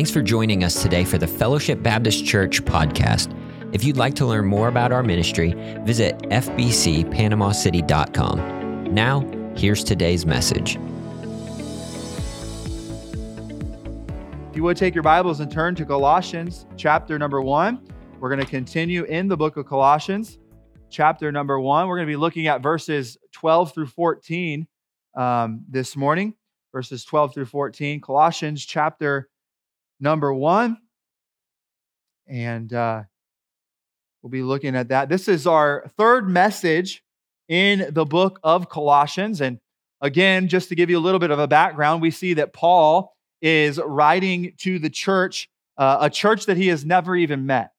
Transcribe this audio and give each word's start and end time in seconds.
Thanks 0.00 0.10
for 0.10 0.22
joining 0.22 0.64
us 0.64 0.80
today 0.80 1.04
for 1.04 1.18
the 1.18 1.26
Fellowship 1.26 1.82
Baptist 1.82 2.24
Church 2.24 2.64
podcast. 2.64 3.36
If 3.74 3.84
you'd 3.84 3.98
like 3.98 4.14
to 4.14 4.24
learn 4.24 4.46
more 4.46 4.68
about 4.68 4.92
our 4.92 5.02
ministry, 5.02 5.52
visit 5.84 6.16
fbcpanamacity.com. 6.30 8.94
Now, 8.94 9.20
here's 9.54 9.84
today's 9.84 10.24
message. 10.24 10.78
If 14.48 14.56
you 14.56 14.62
would 14.62 14.78
take 14.78 14.94
your 14.94 15.02
Bibles 15.02 15.40
and 15.40 15.52
turn 15.52 15.74
to 15.74 15.84
Colossians 15.84 16.64
chapter 16.78 17.18
number 17.18 17.42
one, 17.42 17.86
we're 18.20 18.30
going 18.30 18.40
to 18.40 18.46
continue 18.46 19.04
in 19.04 19.28
the 19.28 19.36
book 19.36 19.58
of 19.58 19.66
Colossians, 19.66 20.38
chapter 20.88 21.30
number 21.30 21.60
one. 21.60 21.88
We're 21.88 21.96
going 21.96 22.08
to 22.08 22.12
be 22.12 22.16
looking 22.16 22.46
at 22.46 22.62
verses 22.62 23.18
12 23.32 23.74
through 23.74 23.88
14 23.88 24.66
um, 25.14 25.62
this 25.68 25.94
morning, 25.94 26.36
verses 26.72 27.04
12 27.04 27.34
through 27.34 27.44
14. 27.44 28.00
Colossians 28.00 28.64
chapter 28.64 29.28
number 30.00 30.32
one. 30.32 30.78
And 32.26 32.72
uh, 32.72 33.02
we'll 34.22 34.30
be 34.30 34.42
looking 34.42 34.76
at 34.76 34.88
that. 34.88 35.08
This 35.08 35.28
is 35.28 35.46
our 35.46 35.90
third 35.96 36.28
message 36.28 37.02
in 37.48 37.88
the 37.90 38.04
book 38.04 38.40
of 38.42 38.68
Colossians. 38.68 39.40
And 39.40 39.58
again, 40.00 40.48
just 40.48 40.68
to 40.70 40.74
give 40.74 40.90
you 40.90 40.98
a 40.98 41.00
little 41.00 41.20
bit 41.20 41.30
of 41.30 41.38
a 41.38 41.48
background, 41.48 42.02
we 42.02 42.10
see 42.10 42.34
that 42.34 42.52
Paul 42.52 43.14
is 43.42 43.80
writing 43.84 44.52
to 44.58 44.78
the 44.78 44.90
church, 44.90 45.48
uh, 45.76 45.98
a 46.00 46.10
church 46.10 46.46
that 46.46 46.56
he 46.56 46.68
has 46.68 46.84
never 46.84 47.16
even 47.16 47.46
met. 47.46 47.72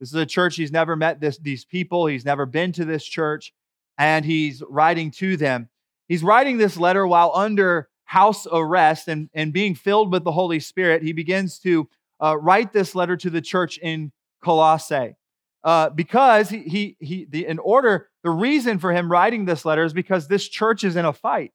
This 0.00 0.08
is 0.08 0.16
a 0.16 0.26
church 0.26 0.56
he's 0.56 0.72
never 0.72 0.96
met 0.96 1.20
this, 1.20 1.38
these 1.38 1.64
people, 1.64 2.06
he's 2.06 2.24
never 2.24 2.44
been 2.44 2.72
to 2.72 2.84
this 2.84 3.04
church, 3.04 3.52
and 3.98 4.24
he's 4.24 4.60
writing 4.68 5.12
to 5.12 5.36
them. 5.36 5.68
He's 6.08 6.24
writing 6.24 6.58
this 6.58 6.76
letter 6.76 7.06
while 7.06 7.30
under 7.34 7.88
house 8.12 8.46
arrest 8.52 9.08
and, 9.08 9.30
and 9.32 9.54
being 9.54 9.74
filled 9.74 10.12
with 10.12 10.22
the 10.22 10.32
Holy 10.32 10.60
Spirit, 10.60 11.02
he 11.02 11.14
begins 11.14 11.58
to 11.58 11.88
uh, 12.22 12.36
write 12.36 12.70
this 12.70 12.94
letter 12.94 13.16
to 13.16 13.30
the 13.30 13.40
church 13.40 13.78
in 13.78 14.12
Colossae. 14.44 15.16
Uh, 15.64 15.88
because 15.88 16.50
he, 16.50 16.58
he, 16.64 16.96
he 17.00 17.24
the, 17.24 17.46
in 17.46 17.58
order, 17.58 18.10
the 18.22 18.28
reason 18.28 18.78
for 18.78 18.92
him 18.92 19.10
writing 19.10 19.46
this 19.46 19.64
letter 19.64 19.82
is 19.82 19.94
because 19.94 20.28
this 20.28 20.46
church 20.46 20.84
is 20.84 20.94
in 20.94 21.06
a 21.06 21.12
fight. 21.14 21.52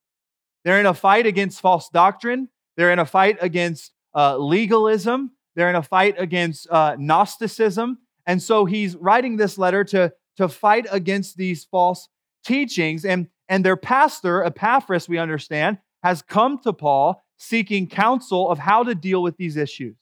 They're 0.63 0.79
in 0.79 0.87
a 0.87 0.95
fight 0.95 1.27
against 1.27 1.61
false 1.61 1.89
doctrine. 1.89 2.49
They're 2.75 2.91
in 2.91 2.97
a 2.97 3.05
fight 3.05 3.37
against 3.39 3.91
uh, 4.15 4.37
legalism. 4.37 5.33
They're 5.55 5.69
in 5.69 5.75
a 5.75 5.83
fight 5.83 6.15
against 6.17 6.67
uh, 6.71 6.95
Gnosticism. 6.97 7.99
And 8.25 8.41
so 8.41 8.65
he's 8.65 8.95
writing 8.95 9.37
this 9.37 9.59
letter 9.59 9.83
to, 9.83 10.11
to 10.37 10.47
fight 10.49 10.87
against 10.89 11.37
these 11.37 11.65
false 11.65 12.09
teachings. 12.43 13.05
And, 13.05 13.27
and 13.47 13.63
their 13.63 13.77
pastor, 13.77 14.43
Epaphras, 14.43 15.07
we 15.07 15.19
understand, 15.19 15.77
has 16.03 16.21
come 16.21 16.59
to 16.59 16.73
Paul 16.73 17.23
seeking 17.37 17.87
counsel 17.87 18.49
of 18.49 18.59
how 18.59 18.83
to 18.83 18.95
deal 18.95 19.21
with 19.21 19.37
these 19.37 19.57
issues, 19.57 19.95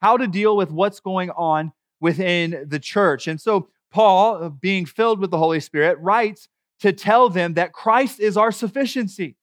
how 0.00 0.16
to 0.16 0.26
deal 0.26 0.56
with 0.56 0.70
what's 0.70 1.00
going 1.00 1.30
on 1.30 1.72
within 2.00 2.64
the 2.66 2.78
church. 2.78 3.26
And 3.26 3.40
so, 3.40 3.68
Paul, 3.90 4.44
uh, 4.44 4.48
being 4.48 4.86
filled 4.86 5.20
with 5.20 5.30
the 5.30 5.38
Holy 5.38 5.60
Spirit, 5.60 5.98
writes 6.00 6.48
to 6.80 6.92
tell 6.92 7.28
them 7.28 7.54
that 7.54 7.72
Christ 7.72 8.20
is 8.20 8.36
our 8.36 8.52
sufficiency. 8.52 9.36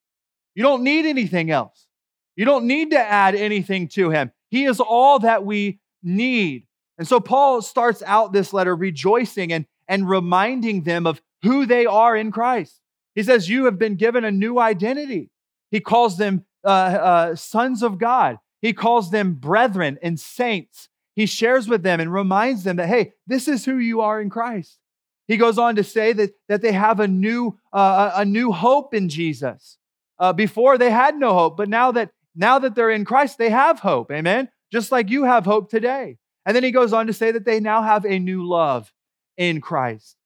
You 0.54 0.62
don't 0.62 0.82
need 0.82 1.06
anything 1.06 1.50
else. 1.50 1.86
You 2.34 2.44
don't 2.44 2.66
need 2.66 2.90
to 2.90 2.98
add 2.98 3.34
anything 3.34 3.88
to 3.88 4.10
him. 4.10 4.32
He 4.50 4.64
is 4.64 4.80
all 4.80 5.20
that 5.20 5.44
we 5.44 5.80
need. 6.02 6.66
And 6.96 7.06
so 7.06 7.20
Paul 7.20 7.62
starts 7.62 8.02
out 8.04 8.32
this 8.32 8.52
letter 8.52 8.74
rejoicing 8.74 9.52
and, 9.52 9.66
and 9.86 10.08
reminding 10.08 10.82
them 10.82 11.06
of 11.06 11.20
who 11.42 11.66
they 11.66 11.86
are 11.86 12.16
in 12.16 12.32
Christ. 12.32 12.80
He 13.14 13.22
says, 13.22 13.48
You 13.48 13.66
have 13.66 13.78
been 13.78 13.96
given 13.96 14.24
a 14.24 14.30
new 14.30 14.58
identity. 14.58 15.30
He 15.70 15.80
calls 15.80 16.16
them 16.16 16.44
uh, 16.64 16.68
uh, 16.68 17.34
sons 17.36 17.82
of 17.82 17.98
God. 17.98 18.38
He 18.60 18.72
calls 18.72 19.10
them 19.10 19.34
brethren 19.34 19.98
and 20.02 20.18
saints. 20.18 20.88
He 21.14 21.26
shares 21.26 21.68
with 21.68 21.82
them 21.82 22.00
and 22.00 22.12
reminds 22.12 22.64
them 22.64 22.76
that, 22.76 22.88
hey, 22.88 23.12
this 23.26 23.48
is 23.48 23.64
who 23.64 23.78
you 23.78 24.00
are 24.00 24.20
in 24.20 24.30
Christ. 24.30 24.78
He 25.26 25.36
goes 25.36 25.58
on 25.58 25.76
to 25.76 25.84
say 25.84 26.12
that, 26.14 26.30
that 26.48 26.62
they 26.62 26.72
have 26.72 27.00
a 27.00 27.08
new, 27.08 27.58
uh, 27.72 28.12
a 28.14 28.24
new 28.24 28.52
hope 28.52 28.94
in 28.94 29.08
Jesus. 29.08 29.78
Uh, 30.18 30.32
before 30.32 30.78
they 30.78 30.90
had 30.90 31.16
no 31.16 31.32
hope, 31.32 31.56
but 31.56 31.68
now 31.68 31.92
that 31.92 32.10
now 32.34 32.58
that 32.60 32.74
they're 32.74 32.90
in 32.90 33.04
Christ, 33.04 33.36
they 33.36 33.50
have 33.50 33.80
hope. 33.80 34.10
Amen. 34.12 34.48
Just 34.72 34.92
like 34.92 35.10
you 35.10 35.24
have 35.24 35.44
hope 35.44 35.70
today. 35.70 36.18
And 36.46 36.54
then 36.54 36.62
he 36.62 36.70
goes 36.70 36.92
on 36.92 37.08
to 37.08 37.12
say 37.12 37.32
that 37.32 37.44
they 37.44 37.60
now 37.60 37.82
have 37.82 38.04
a 38.04 38.18
new 38.18 38.46
love 38.46 38.92
in 39.36 39.60
Christ. 39.60 40.16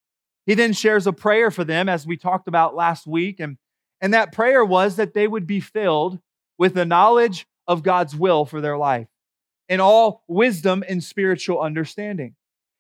He 0.47 0.54
then 0.54 0.72
shares 0.72 1.06
a 1.06 1.12
prayer 1.12 1.50
for 1.50 1.64
them, 1.64 1.88
as 1.88 2.06
we 2.06 2.16
talked 2.16 2.48
about 2.48 2.74
last 2.74 3.06
week. 3.06 3.41
And 3.41 3.56
and 4.02 4.12
that 4.12 4.32
prayer 4.32 4.64
was 4.64 4.96
that 4.96 5.14
they 5.14 5.26
would 5.26 5.46
be 5.46 5.60
filled 5.60 6.18
with 6.58 6.74
the 6.74 6.84
knowledge 6.84 7.46
of 7.66 7.82
God's 7.82 8.14
will 8.14 8.44
for 8.44 8.60
their 8.60 8.76
life 8.76 9.06
and 9.68 9.80
all 9.80 10.24
wisdom 10.28 10.84
and 10.86 11.02
spiritual 11.02 11.60
understanding. 11.60 12.34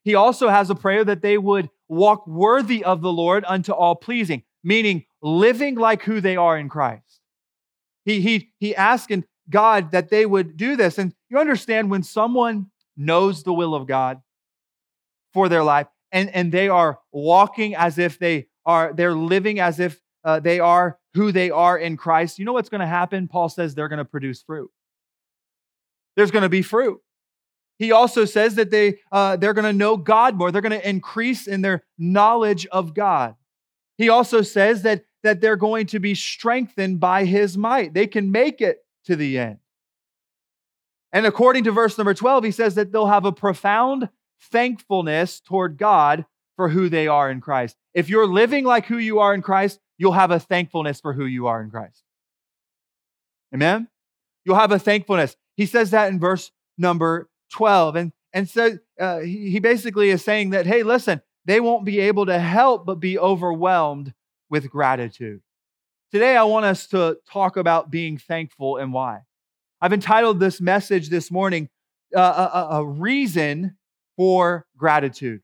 He 0.04 0.16
also 0.16 0.48
has 0.48 0.68
a 0.68 0.74
prayer 0.74 1.04
that 1.04 1.22
they 1.22 1.38
would 1.38 1.70
walk 1.88 2.26
worthy 2.26 2.82
of 2.84 3.00
the 3.00 3.12
Lord 3.12 3.44
unto 3.46 3.72
all 3.72 3.94
pleasing, 3.94 4.42
meaning 4.64 5.04
living 5.22 5.76
like 5.76 6.02
who 6.02 6.20
they 6.20 6.36
are 6.36 6.58
in 6.58 6.68
Christ. 6.68 7.20
He, 8.04 8.20
he, 8.20 8.52
he 8.58 8.74
asking 8.74 9.24
God 9.48 9.92
that 9.92 10.10
they 10.10 10.26
would 10.26 10.56
do 10.56 10.74
this. 10.74 10.98
And 10.98 11.14
you 11.30 11.38
understand 11.38 11.88
when 11.88 12.02
someone 12.02 12.70
knows 12.96 13.44
the 13.44 13.52
will 13.52 13.76
of 13.76 13.86
God 13.86 14.20
for 15.32 15.48
their 15.48 15.62
life 15.62 15.86
and, 16.10 16.30
and 16.30 16.50
they 16.50 16.68
are 16.68 16.98
walking 17.12 17.76
as 17.76 17.96
if 17.98 18.18
they 18.18 18.48
are, 18.66 18.92
they're 18.92 19.14
living 19.14 19.60
as 19.60 19.78
if 19.78 20.00
uh, 20.24 20.40
they 20.40 20.58
are 20.58 20.98
who 21.14 21.32
they 21.32 21.50
are 21.50 21.76
in 21.76 21.96
Christ, 21.96 22.38
you 22.38 22.44
know 22.44 22.52
what's 22.52 22.68
going 22.68 22.80
to 22.80 22.86
happen? 22.86 23.28
Paul 23.28 23.48
says 23.48 23.74
they're 23.74 23.88
going 23.88 23.98
to 23.98 24.04
produce 24.04 24.42
fruit. 24.42 24.70
There's 26.16 26.30
going 26.30 26.42
to 26.42 26.48
be 26.48 26.62
fruit. 26.62 27.00
He 27.78 27.92
also 27.92 28.24
says 28.24 28.54
that 28.56 28.70
they, 28.70 28.98
uh, 29.10 29.36
they're 29.36 29.54
going 29.54 29.64
to 29.64 29.72
know 29.72 29.96
God 29.96 30.36
more. 30.36 30.52
They're 30.52 30.62
going 30.62 30.78
to 30.78 30.88
increase 30.88 31.46
in 31.46 31.62
their 31.62 31.84
knowledge 31.98 32.66
of 32.66 32.94
God. 32.94 33.34
He 33.98 34.08
also 34.08 34.42
says 34.42 34.82
that, 34.82 35.04
that 35.22 35.40
they're 35.40 35.56
going 35.56 35.86
to 35.86 35.98
be 35.98 36.14
strengthened 36.14 37.00
by 37.00 37.24
his 37.24 37.56
might. 37.58 37.94
They 37.94 38.06
can 38.06 38.30
make 38.30 38.60
it 38.60 38.84
to 39.06 39.16
the 39.16 39.38
end. 39.38 39.58
And 41.12 41.26
according 41.26 41.64
to 41.64 41.72
verse 41.72 41.98
number 41.98 42.14
12, 42.14 42.44
he 42.44 42.50
says 42.50 42.74
that 42.76 42.92
they'll 42.92 43.06
have 43.06 43.24
a 43.24 43.32
profound 43.32 44.08
thankfulness 44.40 45.40
toward 45.40 45.76
God 45.76 46.24
for 46.56 46.68
who 46.68 46.88
they 46.88 47.06
are 47.06 47.30
in 47.30 47.40
Christ. 47.40 47.76
If 47.94 48.08
you're 48.08 48.26
living 48.26 48.64
like 48.64 48.86
who 48.86 48.98
you 48.98 49.20
are 49.20 49.34
in 49.34 49.42
Christ, 49.42 49.80
you'll 49.98 50.12
have 50.12 50.30
a 50.30 50.40
thankfulness 50.40 51.00
for 51.00 51.12
who 51.12 51.26
you 51.26 51.46
are 51.46 51.62
in 51.62 51.70
Christ. 51.70 52.02
Amen? 53.54 53.88
You'll 54.44 54.56
have 54.56 54.72
a 54.72 54.78
thankfulness. 54.78 55.36
He 55.56 55.66
says 55.66 55.90
that 55.90 56.10
in 56.10 56.18
verse 56.18 56.50
number 56.78 57.28
12. 57.50 57.96
And, 57.96 58.12
and 58.32 58.48
so 58.48 58.78
uh, 58.98 59.20
he, 59.20 59.50
he 59.50 59.58
basically 59.60 60.10
is 60.10 60.24
saying 60.24 60.50
that, 60.50 60.66
hey, 60.66 60.82
listen, 60.82 61.20
they 61.44 61.60
won't 61.60 61.84
be 61.84 62.00
able 62.00 62.26
to 62.26 62.38
help 62.38 62.86
but 62.86 62.96
be 62.96 63.18
overwhelmed 63.18 64.14
with 64.48 64.70
gratitude. 64.70 65.42
Today, 66.10 66.36
I 66.36 66.44
want 66.44 66.66
us 66.66 66.86
to 66.88 67.18
talk 67.30 67.56
about 67.56 67.90
being 67.90 68.18
thankful 68.18 68.76
and 68.76 68.92
why. 68.92 69.20
I've 69.80 69.92
entitled 69.92 70.40
this 70.40 70.60
message 70.60 71.08
this 71.08 71.30
morning, 71.30 71.68
uh, 72.14 72.68
a, 72.70 72.76
a 72.76 72.84
reason 72.84 73.76
for 74.16 74.66
gratitude. 74.76 75.40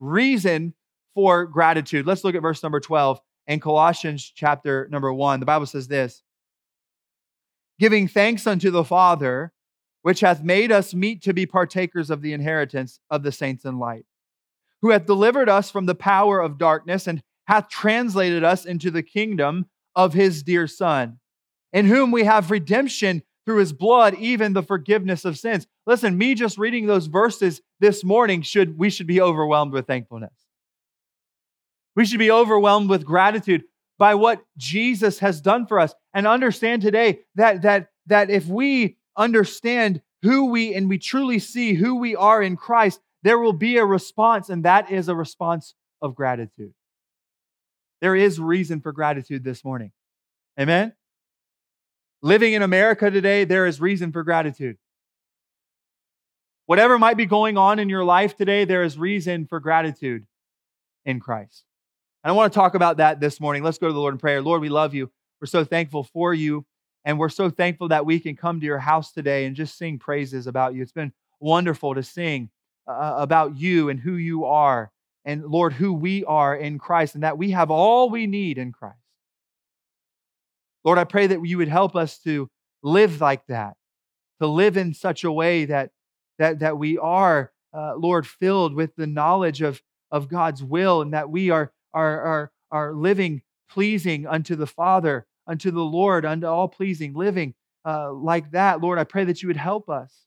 Reason 0.00 0.74
for 1.16 1.46
gratitude. 1.46 2.06
Let's 2.06 2.22
look 2.22 2.34
at 2.34 2.42
verse 2.42 2.62
number 2.62 2.78
12 2.78 3.20
in 3.46 3.58
Colossians 3.58 4.30
chapter 4.34 4.86
number 4.90 5.10
one. 5.12 5.40
The 5.40 5.46
Bible 5.46 5.66
says 5.66 5.88
this 5.88 6.22
giving 7.80 8.06
thanks 8.06 8.46
unto 8.46 8.70
the 8.70 8.84
Father, 8.84 9.52
which 10.02 10.20
hath 10.20 10.44
made 10.44 10.70
us 10.70 10.94
meet 10.94 11.22
to 11.22 11.32
be 11.32 11.46
partakers 11.46 12.10
of 12.10 12.20
the 12.20 12.34
inheritance 12.34 13.00
of 13.10 13.22
the 13.22 13.32
saints 13.32 13.64
in 13.64 13.78
light, 13.78 14.04
who 14.82 14.90
hath 14.90 15.06
delivered 15.06 15.48
us 15.48 15.70
from 15.70 15.86
the 15.86 15.94
power 15.94 16.38
of 16.38 16.58
darkness 16.58 17.06
and 17.06 17.22
hath 17.46 17.70
translated 17.70 18.44
us 18.44 18.66
into 18.66 18.90
the 18.90 19.02
kingdom 19.02 19.66
of 19.94 20.12
his 20.12 20.42
dear 20.42 20.66
Son, 20.66 21.18
in 21.72 21.86
whom 21.86 22.10
we 22.10 22.24
have 22.24 22.50
redemption 22.50 23.22
through 23.46 23.58
his 23.58 23.72
blood, 23.72 24.14
even 24.16 24.52
the 24.52 24.62
forgiveness 24.62 25.24
of 25.24 25.38
sins. 25.38 25.66
Listen, 25.86 26.18
me 26.18 26.34
just 26.34 26.58
reading 26.58 26.86
those 26.86 27.06
verses 27.06 27.62
this 27.80 28.04
morning 28.04 28.42
should 28.42 28.76
we 28.76 28.90
should 28.90 29.06
be 29.06 29.20
overwhelmed 29.20 29.72
with 29.72 29.86
thankfulness. 29.86 30.45
We 31.96 32.04
should 32.04 32.18
be 32.18 32.30
overwhelmed 32.30 32.90
with 32.90 33.04
gratitude 33.04 33.64
by 33.98 34.14
what 34.14 34.44
Jesus 34.58 35.18
has 35.20 35.40
done 35.40 35.66
for 35.66 35.80
us 35.80 35.94
and 36.12 36.26
understand 36.26 36.82
today 36.82 37.20
that, 37.34 37.62
that, 37.62 37.88
that 38.06 38.30
if 38.30 38.46
we 38.46 38.98
understand 39.16 40.02
who 40.22 40.46
we 40.46 40.74
and 40.74 40.88
we 40.88 40.98
truly 40.98 41.38
see 41.38 41.74
who 41.74 41.96
we 41.96 42.14
are 42.14 42.42
in 42.42 42.56
Christ, 42.56 43.00
there 43.22 43.38
will 43.38 43.54
be 43.54 43.78
a 43.78 43.84
response, 43.84 44.50
and 44.50 44.64
that 44.64 44.90
is 44.90 45.08
a 45.08 45.14
response 45.14 45.74
of 46.02 46.14
gratitude. 46.14 46.74
There 48.00 48.14
is 48.14 48.38
reason 48.38 48.80
for 48.80 48.92
gratitude 48.92 49.42
this 49.42 49.64
morning. 49.64 49.92
Amen? 50.60 50.92
Living 52.22 52.52
in 52.52 52.62
America 52.62 53.10
today, 53.10 53.44
there 53.44 53.66
is 53.66 53.80
reason 53.80 54.12
for 54.12 54.22
gratitude. 54.22 54.76
Whatever 56.66 56.98
might 56.98 57.16
be 57.16 57.26
going 57.26 57.56
on 57.56 57.78
in 57.78 57.88
your 57.88 58.04
life 58.04 58.36
today, 58.36 58.64
there 58.64 58.82
is 58.82 58.98
reason 58.98 59.46
for 59.46 59.60
gratitude 59.60 60.26
in 61.04 61.20
Christ. 61.20 61.64
And 62.26 62.32
I 62.32 62.34
want 62.34 62.52
to 62.52 62.58
talk 62.58 62.74
about 62.74 62.96
that 62.96 63.20
this 63.20 63.38
morning. 63.38 63.62
Let's 63.62 63.78
go 63.78 63.86
to 63.86 63.92
the 63.92 64.00
Lord 64.00 64.12
in 64.12 64.18
prayer. 64.18 64.42
Lord, 64.42 64.60
we 64.60 64.68
love 64.68 64.94
you. 64.94 65.12
We're 65.40 65.46
so 65.46 65.62
thankful 65.62 66.02
for 66.02 66.34
you. 66.34 66.66
And 67.04 67.20
we're 67.20 67.28
so 67.28 67.50
thankful 67.50 67.86
that 67.90 68.04
we 68.04 68.18
can 68.18 68.34
come 68.34 68.58
to 68.58 68.66
your 68.66 68.80
house 68.80 69.12
today 69.12 69.44
and 69.44 69.54
just 69.54 69.78
sing 69.78 70.00
praises 70.00 70.48
about 70.48 70.74
you. 70.74 70.82
It's 70.82 70.90
been 70.90 71.12
wonderful 71.38 71.94
to 71.94 72.02
sing 72.02 72.50
uh, 72.88 73.14
about 73.16 73.56
you 73.56 73.90
and 73.90 74.00
who 74.00 74.14
you 74.14 74.44
are, 74.44 74.90
and 75.24 75.44
Lord, 75.44 75.74
who 75.74 75.92
we 75.92 76.24
are 76.24 76.56
in 76.56 76.80
Christ, 76.80 77.14
and 77.14 77.22
that 77.22 77.38
we 77.38 77.52
have 77.52 77.70
all 77.70 78.10
we 78.10 78.26
need 78.26 78.58
in 78.58 78.72
Christ. 78.72 78.98
Lord, 80.82 80.98
I 80.98 81.04
pray 81.04 81.28
that 81.28 81.46
you 81.46 81.58
would 81.58 81.68
help 81.68 81.94
us 81.94 82.18
to 82.24 82.48
live 82.82 83.20
like 83.20 83.46
that, 83.46 83.76
to 84.40 84.48
live 84.48 84.76
in 84.76 84.94
such 84.94 85.22
a 85.22 85.30
way 85.30 85.66
that, 85.66 85.90
that, 86.40 86.58
that 86.58 86.76
we 86.76 86.98
are, 86.98 87.52
uh, 87.72 87.94
Lord, 87.94 88.26
filled 88.26 88.74
with 88.74 88.96
the 88.96 89.06
knowledge 89.06 89.62
of, 89.62 89.80
of 90.10 90.28
God's 90.28 90.64
will 90.64 91.02
and 91.02 91.14
that 91.14 91.30
we 91.30 91.50
are, 91.50 91.70
are, 91.96 92.20
are, 92.20 92.52
are 92.70 92.92
living 92.94 93.42
pleasing 93.70 94.26
unto 94.26 94.54
the 94.54 94.66
Father, 94.66 95.26
unto 95.46 95.70
the 95.70 95.80
Lord, 95.80 96.24
unto 96.24 96.46
all 96.46 96.68
pleasing, 96.68 97.14
living 97.14 97.54
uh, 97.84 98.12
like 98.12 98.50
that. 98.52 98.80
Lord, 98.80 98.98
I 98.98 99.04
pray 99.04 99.24
that 99.24 99.42
you 99.42 99.48
would 99.48 99.56
help 99.56 99.88
us. 99.88 100.26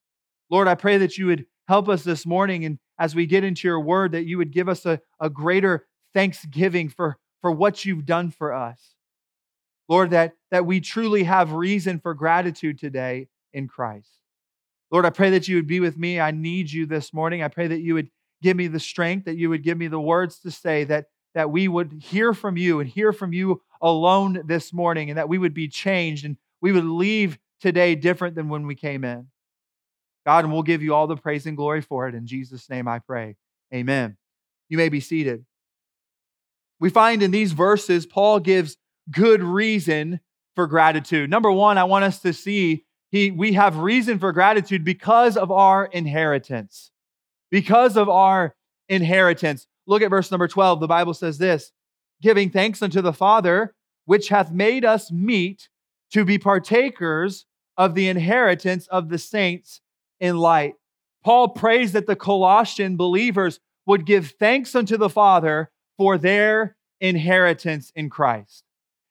Lord, 0.49 0.67
I 0.67 0.75
pray 0.75 0.97
that 0.97 1.17
you 1.17 1.27
would 1.27 1.45
help 1.67 1.87
us 1.87 2.03
this 2.03 2.25
morning 2.25 2.65
and 2.65 2.79
as 2.97 3.15
we 3.15 3.25
get 3.25 3.43
into 3.43 3.67
your 3.67 3.79
word, 3.79 4.11
that 4.11 4.25
you 4.25 4.37
would 4.37 4.51
give 4.51 4.67
us 4.67 4.85
a, 4.85 4.99
a 5.21 5.29
greater 5.29 5.87
thanksgiving 6.13 6.89
for, 6.89 7.17
for 7.41 7.51
what 7.51 7.85
you've 7.85 8.05
done 8.05 8.31
for 8.31 8.51
us. 8.53 8.95
Lord, 9.87 10.09
that, 10.09 10.33
that 10.51 10.65
we 10.65 10.81
truly 10.81 11.23
have 11.23 11.53
reason 11.53 11.99
for 11.99 12.13
gratitude 12.13 12.79
today 12.79 13.27
in 13.53 13.67
Christ. 13.67 14.09
Lord, 14.91 15.05
I 15.05 15.11
pray 15.11 15.29
that 15.31 15.47
you 15.47 15.55
would 15.55 15.67
be 15.67 15.79
with 15.79 15.97
me. 15.97 16.19
I 16.19 16.31
need 16.31 16.71
you 16.71 16.87
this 16.87 17.13
morning. 17.13 17.43
I 17.43 17.47
pray 17.47 17.67
that 17.67 17.79
you 17.79 17.93
would 17.93 18.09
give 18.41 18.57
me 18.57 18.67
the 18.67 18.79
strength, 18.79 19.25
that 19.25 19.37
you 19.37 19.49
would 19.49 19.63
give 19.63 19.77
me 19.77 19.87
the 19.87 19.99
words 19.99 20.39
to 20.39 20.51
say, 20.51 20.83
that, 20.85 21.05
that 21.35 21.51
we 21.51 21.67
would 21.67 21.93
hear 22.01 22.33
from 22.33 22.57
you 22.57 22.79
and 22.79 22.89
hear 22.89 23.13
from 23.13 23.33
you 23.33 23.61
alone 23.81 24.41
this 24.45 24.73
morning, 24.73 25.09
and 25.09 25.17
that 25.17 25.29
we 25.29 25.37
would 25.37 25.53
be 25.53 25.67
changed 25.67 26.25
and 26.25 26.37
we 26.61 26.71
would 26.71 26.85
leave 26.85 27.37
today 27.61 27.95
different 27.95 28.35
than 28.35 28.49
when 28.49 28.67
we 28.67 28.75
came 28.75 29.03
in. 29.03 29.27
God, 30.25 30.43
and 30.43 30.53
we'll 30.53 30.63
give 30.63 30.83
you 30.83 30.93
all 30.93 31.07
the 31.07 31.15
praise 31.15 31.45
and 31.45 31.57
glory 31.57 31.81
for 31.81 32.07
it. 32.07 32.15
In 32.15 32.27
Jesus' 32.27 32.69
name 32.69 32.87
I 32.87 32.99
pray. 32.99 33.35
Amen. 33.73 34.17
You 34.67 34.77
may 34.77 34.89
be 34.89 34.99
seated. 34.99 35.45
We 36.79 36.89
find 36.89 37.23
in 37.23 37.31
these 37.31 37.51
verses, 37.51 38.05
Paul 38.05 38.39
gives 38.39 38.77
good 39.11 39.43
reason 39.43 40.19
for 40.55 40.67
gratitude. 40.67 41.29
Number 41.29 41.51
one, 41.51 41.77
I 41.77 41.83
want 41.85 42.05
us 42.05 42.19
to 42.19 42.33
see 42.33 42.85
he, 43.11 43.31
we 43.31 43.53
have 43.53 43.77
reason 43.77 44.19
for 44.19 44.31
gratitude 44.31 44.83
because 44.83 45.35
of 45.35 45.51
our 45.51 45.85
inheritance. 45.85 46.91
Because 47.49 47.97
of 47.97 48.07
our 48.07 48.55
inheritance. 48.87 49.67
Look 49.89 50.03
at 50.03 50.11
verse 50.11 50.29
number 50.29 50.47
12. 50.47 50.79
The 50.79 50.87
Bible 50.87 51.15
says 51.15 51.39
this 51.39 51.71
giving 52.21 52.51
thanks 52.51 52.81
unto 52.81 53.01
the 53.01 53.11
Father, 53.11 53.73
which 54.05 54.29
hath 54.29 54.51
made 54.51 54.85
us 54.85 55.11
meet 55.11 55.67
to 56.11 56.23
be 56.23 56.37
partakers 56.37 57.45
of 57.75 57.95
the 57.95 58.07
inheritance 58.07 58.87
of 58.87 59.09
the 59.09 59.17
saints 59.17 59.81
in 60.19 60.37
light. 60.37 60.75
Paul 61.23 61.49
prays 61.49 61.93
that 61.93 62.05
the 62.05 62.15
Colossian 62.15 62.97
believers 62.97 63.59
would 63.87 64.05
give 64.05 64.31
thanks 64.39 64.75
unto 64.75 64.95
the 64.95 65.09
Father 65.09 65.71
for 65.97 66.17
their 66.17 66.77
inheritance 67.01 67.91
in 67.95 68.09
Christ. 68.09 68.63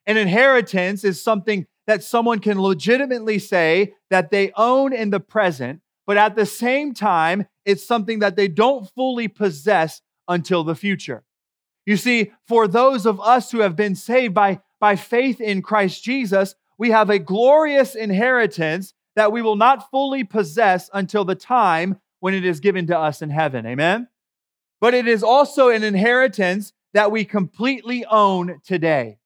An 0.06 0.16
inheritance 0.16 1.02
is 1.02 1.22
something 1.22 1.66
that 1.88 2.04
someone 2.04 2.38
can 2.38 2.60
legitimately 2.60 3.40
say 3.40 3.94
that 4.10 4.30
they 4.30 4.52
own 4.56 4.92
in 4.92 5.10
the 5.10 5.20
present, 5.20 5.80
but 6.06 6.16
at 6.16 6.36
the 6.36 6.46
same 6.46 6.94
time, 6.94 7.46
it's 7.64 7.86
something 7.86 8.20
that 8.20 8.36
they 8.36 8.46
don't 8.46 8.88
fully 8.90 9.26
possess 9.26 10.02
until 10.28 10.62
the 10.62 10.74
future. 10.74 11.24
You 11.86 11.96
see, 11.96 12.32
for 12.46 12.68
those 12.68 13.06
of 13.06 13.20
us 13.20 13.50
who 13.50 13.60
have 13.60 13.74
been 13.74 13.94
saved 13.94 14.34
by, 14.34 14.60
by 14.78 14.94
faith 14.94 15.40
in 15.40 15.62
Christ 15.62 16.04
Jesus, 16.04 16.54
we 16.78 16.90
have 16.90 17.10
a 17.10 17.18
glorious 17.18 17.94
inheritance 17.94 18.94
that 19.16 19.32
we 19.32 19.42
will 19.42 19.56
not 19.56 19.90
fully 19.90 20.22
possess 20.22 20.90
until 20.92 21.24
the 21.24 21.34
time 21.34 21.98
when 22.20 22.34
it 22.34 22.44
is 22.44 22.60
given 22.60 22.86
to 22.88 22.98
us 22.98 23.22
in 23.22 23.30
heaven. 23.30 23.66
Amen? 23.66 24.08
But 24.80 24.94
it 24.94 25.08
is 25.08 25.22
also 25.22 25.70
an 25.70 25.82
inheritance 25.82 26.72
that 26.94 27.10
we 27.10 27.24
completely 27.24 28.04
own 28.04 28.60
today. 28.64 29.18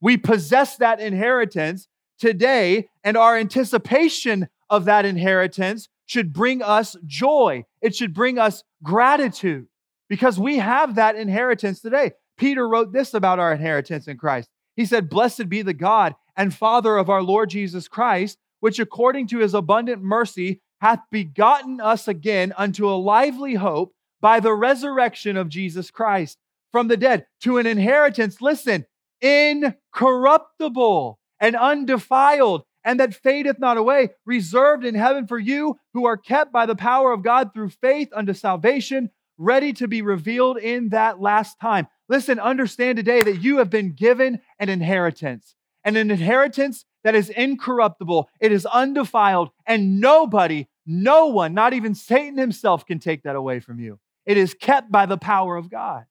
We 0.00 0.16
possess 0.16 0.76
that 0.76 1.00
inheritance 1.00 1.88
today, 2.18 2.88
and 3.02 3.16
our 3.16 3.36
anticipation 3.36 4.48
of 4.68 4.84
that 4.84 5.04
inheritance 5.04 5.88
should 6.06 6.32
bring 6.32 6.60
us 6.60 6.96
joy. 7.06 7.64
It 7.80 7.94
should 7.94 8.12
bring 8.12 8.38
us 8.38 8.64
gratitude 8.82 9.68
because 10.10 10.38
we 10.38 10.58
have 10.58 10.96
that 10.96 11.16
inheritance 11.16 11.80
today. 11.80 12.12
Peter 12.36 12.68
wrote 12.68 12.92
this 12.92 13.14
about 13.14 13.38
our 13.38 13.52
inheritance 13.52 14.08
in 14.08 14.18
Christ. 14.18 14.50
He 14.76 14.84
said, 14.84 15.08
Blessed 15.08 15.48
be 15.48 15.62
the 15.62 15.72
God 15.72 16.14
and 16.36 16.52
Father 16.52 16.98
of 16.98 17.08
our 17.08 17.22
Lord 17.22 17.48
Jesus 17.48 17.88
Christ, 17.88 18.36
which 18.58 18.78
according 18.78 19.28
to 19.28 19.38
his 19.38 19.54
abundant 19.54 20.02
mercy 20.02 20.60
hath 20.80 21.00
begotten 21.10 21.80
us 21.80 22.08
again 22.08 22.52
unto 22.56 22.88
a 22.88 22.96
lively 22.96 23.54
hope 23.54 23.94
by 24.20 24.40
the 24.40 24.52
resurrection 24.52 25.36
of 25.36 25.48
Jesus 25.48 25.90
Christ 25.90 26.38
from 26.72 26.88
the 26.88 26.96
dead 26.96 27.26
to 27.42 27.58
an 27.58 27.66
inheritance, 27.66 28.40
listen, 28.40 28.86
incorruptible 29.20 31.18
and 31.38 31.56
undefiled, 31.56 32.64
and 32.84 32.98
that 32.98 33.14
fadeth 33.14 33.58
not 33.58 33.76
away, 33.76 34.10
reserved 34.24 34.84
in 34.84 34.94
heaven 34.94 35.26
for 35.26 35.38
you 35.38 35.78
who 35.92 36.06
are 36.06 36.16
kept 36.16 36.52
by 36.52 36.66
the 36.66 36.76
power 36.76 37.12
of 37.12 37.22
God 37.22 37.52
through 37.52 37.70
faith 37.70 38.08
unto 38.14 38.32
salvation, 38.32 39.10
ready 39.40 39.72
to 39.72 39.88
be 39.88 40.02
revealed 40.02 40.58
in 40.58 40.90
that 40.90 41.20
last 41.20 41.58
time. 41.58 41.88
Listen, 42.08 42.38
understand 42.38 42.96
today 42.96 43.22
that 43.22 43.42
you 43.42 43.58
have 43.58 43.70
been 43.70 43.92
given 43.92 44.38
an 44.58 44.68
inheritance, 44.68 45.56
and 45.82 45.96
an 45.96 46.10
inheritance 46.10 46.84
that 47.04 47.14
is 47.14 47.30
incorruptible, 47.30 48.28
it 48.38 48.52
is 48.52 48.66
undefiled, 48.66 49.48
and 49.66 49.98
nobody, 49.98 50.68
no 50.84 51.26
one, 51.26 51.54
not 51.54 51.72
even 51.72 51.94
Satan 51.94 52.36
himself, 52.36 52.84
can 52.84 52.98
take 52.98 53.22
that 53.22 53.36
away 53.36 53.60
from 53.60 53.80
you. 53.80 53.98
It 54.26 54.36
is 54.36 54.52
kept 54.52 54.92
by 54.92 55.06
the 55.06 55.16
power 55.16 55.56
of 55.56 55.70
God. 55.70 56.04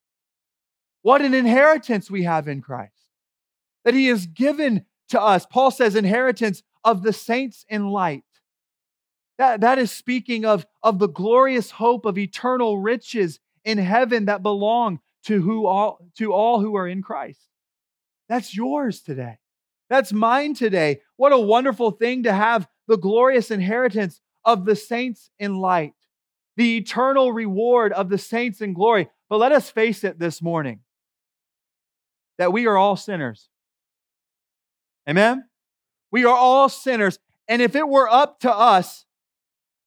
What 1.02 1.22
an 1.22 1.32
inheritance 1.32 2.10
we 2.10 2.24
have 2.24 2.48
in 2.48 2.60
Christ 2.60 2.92
that 3.84 3.94
he 3.94 4.08
has 4.08 4.26
given 4.26 4.84
to 5.10 5.20
us. 5.20 5.46
Paul 5.46 5.70
says, 5.70 5.94
inheritance 5.94 6.62
of 6.84 7.02
the 7.02 7.12
saints 7.12 7.64
in 7.68 7.88
light. 7.88 8.24
That, 9.40 9.62
that 9.62 9.78
is 9.78 9.90
speaking 9.90 10.44
of, 10.44 10.66
of 10.82 10.98
the 10.98 11.08
glorious 11.08 11.70
hope 11.70 12.04
of 12.04 12.18
eternal 12.18 12.76
riches 12.76 13.40
in 13.64 13.78
heaven 13.78 14.26
that 14.26 14.42
belong 14.42 15.00
to, 15.24 15.40
who 15.40 15.64
all, 15.64 15.98
to 16.18 16.34
all 16.34 16.60
who 16.60 16.76
are 16.76 16.86
in 16.86 17.00
Christ. 17.00 17.40
That's 18.28 18.54
yours 18.54 19.00
today. 19.00 19.38
That's 19.88 20.12
mine 20.12 20.52
today. 20.52 21.00
What 21.16 21.32
a 21.32 21.38
wonderful 21.38 21.92
thing 21.92 22.24
to 22.24 22.34
have 22.34 22.68
the 22.86 22.98
glorious 22.98 23.50
inheritance 23.50 24.20
of 24.44 24.66
the 24.66 24.76
saints 24.76 25.30
in 25.38 25.56
light, 25.56 25.94
the 26.58 26.76
eternal 26.76 27.32
reward 27.32 27.94
of 27.94 28.10
the 28.10 28.18
saints 28.18 28.60
in 28.60 28.74
glory. 28.74 29.08
But 29.30 29.38
let 29.38 29.52
us 29.52 29.70
face 29.70 30.04
it 30.04 30.18
this 30.18 30.42
morning 30.42 30.80
that 32.36 32.52
we 32.52 32.66
are 32.66 32.76
all 32.76 32.96
sinners. 32.96 33.48
Amen? 35.08 35.46
We 36.12 36.26
are 36.26 36.36
all 36.36 36.68
sinners. 36.68 37.18
And 37.48 37.62
if 37.62 37.74
it 37.74 37.88
were 37.88 38.06
up 38.06 38.40
to 38.40 38.54
us 38.54 39.06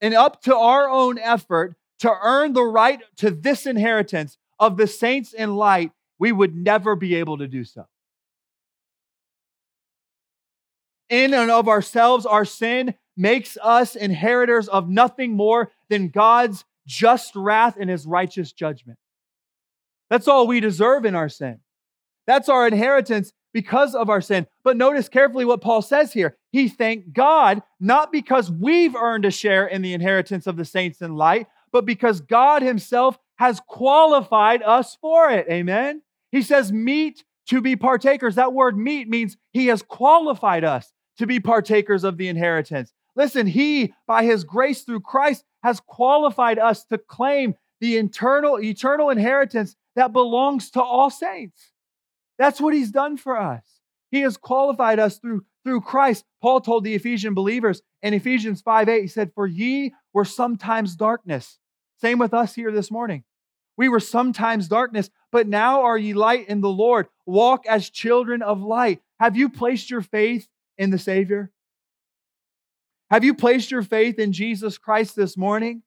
and 0.03 0.13
up 0.13 0.41
to 0.41 0.55
our 0.55 0.89
own 0.89 1.17
effort 1.17 1.75
to 1.99 2.13
earn 2.21 2.51
the 2.51 2.63
right 2.63 3.01
to 3.15 3.31
this 3.31 3.65
inheritance 3.65 4.37
of 4.59 4.75
the 4.75 4.85
saints 4.85 5.31
in 5.31 5.55
light, 5.55 5.93
we 6.19 6.33
would 6.33 6.53
never 6.53 6.95
be 6.97 7.15
able 7.15 7.37
to 7.37 7.47
do 7.47 7.63
so. 7.63 7.87
In 11.09 11.33
and 11.33 11.49
of 11.49 11.69
ourselves, 11.69 12.25
our 12.25 12.43
sin 12.43 12.95
makes 13.15 13.57
us 13.63 13.95
inheritors 13.95 14.67
of 14.67 14.89
nothing 14.89 15.37
more 15.37 15.71
than 15.87 16.09
God's 16.09 16.65
just 16.85 17.33
wrath 17.35 17.77
and 17.79 17.89
his 17.89 18.05
righteous 18.05 18.51
judgment. 18.51 18.99
That's 20.09 20.27
all 20.27 20.47
we 20.47 20.59
deserve 20.59 21.05
in 21.05 21.15
our 21.15 21.29
sin. 21.29 21.59
That's 22.27 22.49
our 22.49 22.67
inheritance 22.67 23.31
because 23.53 23.95
of 23.95 24.09
our 24.09 24.21
sin. 24.21 24.47
But 24.63 24.77
notice 24.77 25.07
carefully 25.07 25.45
what 25.45 25.61
Paul 25.61 25.81
says 25.81 26.11
here. 26.11 26.37
He 26.51 26.67
thanked 26.67 27.13
God 27.13 27.61
not 27.79 28.11
because 28.11 28.51
we've 28.51 28.95
earned 28.95 29.25
a 29.25 29.31
share 29.31 29.67
in 29.67 29.81
the 29.81 29.93
inheritance 29.93 30.47
of 30.47 30.57
the 30.57 30.65
saints 30.65 31.01
in 31.01 31.15
light, 31.15 31.47
but 31.71 31.85
because 31.85 32.21
God 32.21 32.61
Himself 32.61 33.17
has 33.35 33.59
qualified 33.67 34.61
us 34.61 34.97
for 35.01 35.29
it. 35.29 35.47
Amen. 35.49 36.01
He 36.31 36.41
says, 36.41 36.71
meet 36.71 37.23
to 37.47 37.61
be 37.61 37.75
partakers. 37.75 38.35
That 38.35 38.53
word 38.53 38.77
meet 38.77 39.07
means 39.07 39.37
He 39.51 39.67
has 39.67 39.81
qualified 39.81 40.63
us 40.63 40.91
to 41.17 41.27
be 41.27 41.39
partakers 41.39 42.03
of 42.03 42.17
the 42.17 42.27
inheritance. 42.27 42.93
Listen, 43.15 43.45
He, 43.45 43.93
by 44.07 44.23
His 44.23 44.43
grace 44.43 44.81
through 44.83 45.01
Christ, 45.01 45.43
has 45.63 45.79
qualified 45.79 46.57
us 46.57 46.85
to 46.85 46.97
claim 46.97 47.55
the 47.79 47.97
eternal, 47.97 48.59
eternal 48.59 49.09
inheritance 49.09 49.75
that 49.95 50.13
belongs 50.13 50.71
to 50.71 50.81
all 50.81 51.09
saints. 51.09 51.72
That's 52.37 52.59
what 52.59 52.73
he's 52.73 52.91
done 52.91 53.17
for 53.17 53.37
us. 53.37 53.63
He 54.11 54.21
has 54.21 54.37
qualified 54.37 54.99
us 54.99 55.17
through, 55.17 55.45
through 55.63 55.81
Christ. 55.81 56.25
Paul 56.41 56.61
told 56.61 56.83
the 56.83 56.95
Ephesian 56.95 57.33
believers 57.33 57.81
in 58.01 58.13
Ephesians 58.13 58.61
5 58.61 58.89
8, 58.89 59.01
he 59.01 59.07
said, 59.07 59.31
For 59.33 59.47
ye 59.47 59.93
were 60.13 60.25
sometimes 60.25 60.95
darkness. 60.95 61.57
Same 61.99 62.19
with 62.19 62.33
us 62.33 62.53
here 62.53 62.71
this 62.71 62.91
morning. 62.91 63.23
We 63.75 63.89
were 63.89 63.99
sometimes 63.99 64.67
darkness, 64.67 65.09
but 65.31 65.47
now 65.47 65.81
are 65.83 65.97
ye 65.97 66.13
light 66.13 66.47
in 66.47 66.61
the 66.61 66.69
Lord. 66.69 67.07
Walk 67.25 67.65
as 67.65 67.89
children 67.89 68.41
of 68.41 68.61
light. 68.61 69.01
Have 69.19 69.35
you 69.35 69.49
placed 69.49 69.89
your 69.89 70.01
faith 70.01 70.47
in 70.77 70.91
the 70.91 70.99
Savior? 70.99 71.51
Have 73.09 73.23
you 73.23 73.33
placed 73.33 73.71
your 73.71 73.83
faith 73.83 74.19
in 74.19 74.31
Jesus 74.31 74.77
Christ 74.77 75.15
this 75.15 75.37
morning? 75.37 75.83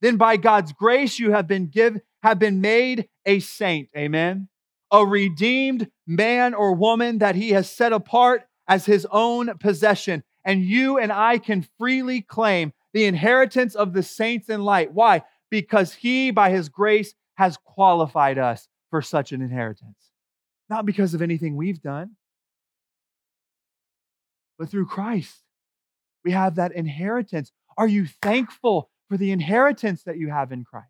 Then 0.00 0.16
by 0.16 0.36
God's 0.36 0.72
grace 0.72 1.18
you 1.18 1.32
have 1.32 1.46
been 1.46 1.66
given 1.66 2.02
have 2.22 2.38
been 2.38 2.60
made 2.60 3.08
a 3.24 3.40
saint. 3.40 3.88
Amen. 3.96 4.48
A 4.92 5.04
redeemed 5.04 5.90
man 6.06 6.54
or 6.54 6.74
woman 6.74 7.18
that 7.18 7.34
he 7.34 7.50
has 7.50 7.70
set 7.70 7.92
apart 7.92 8.44
as 8.68 8.86
his 8.86 9.06
own 9.10 9.56
possession. 9.58 10.22
And 10.44 10.62
you 10.62 10.98
and 10.98 11.12
I 11.12 11.38
can 11.38 11.66
freely 11.78 12.20
claim 12.20 12.72
the 12.92 13.04
inheritance 13.04 13.74
of 13.74 13.92
the 13.92 14.02
saints 14.02 14.48
in 14.48 14.62
light. 14.62 14.92
Why? 14.92 15.22
Because 15.50 15.94
he, 15.94 16.30
by 16.30 16.50
his 16.50 16.68
grace, 16.68 17.14
has 17.34 17.56
qualified 17.56 18.38
us 18.38 18.68
for 18.90 19.02
such 19.02 19.32
an 19.32 19.42
inheritance. 19.42 20.10
Not 20.70 20.86
because 20.86 21.14
of 21.14 21.22
anything 21.22 21.56
we've 21.56 21.82
done, 21.82 22.16
but 24.58 24.68
through 24.68 24.86
Christ. 24.86 25.42
We 26.24 26.32
have 26.32 26.56
that 26.56 26.72
inheritance. 26.72 27.52
Are 27.76 27.86
you 27.86 28.06
thankful 28.22 28.90
for 29.08 29.16
the 29.16 29.30
inheritance 29.30 30.02
that 30.04 30.18
you 30.18 30.30
have 30.30 30.50
in 30.50 30.64
Christ? 30.64 30.88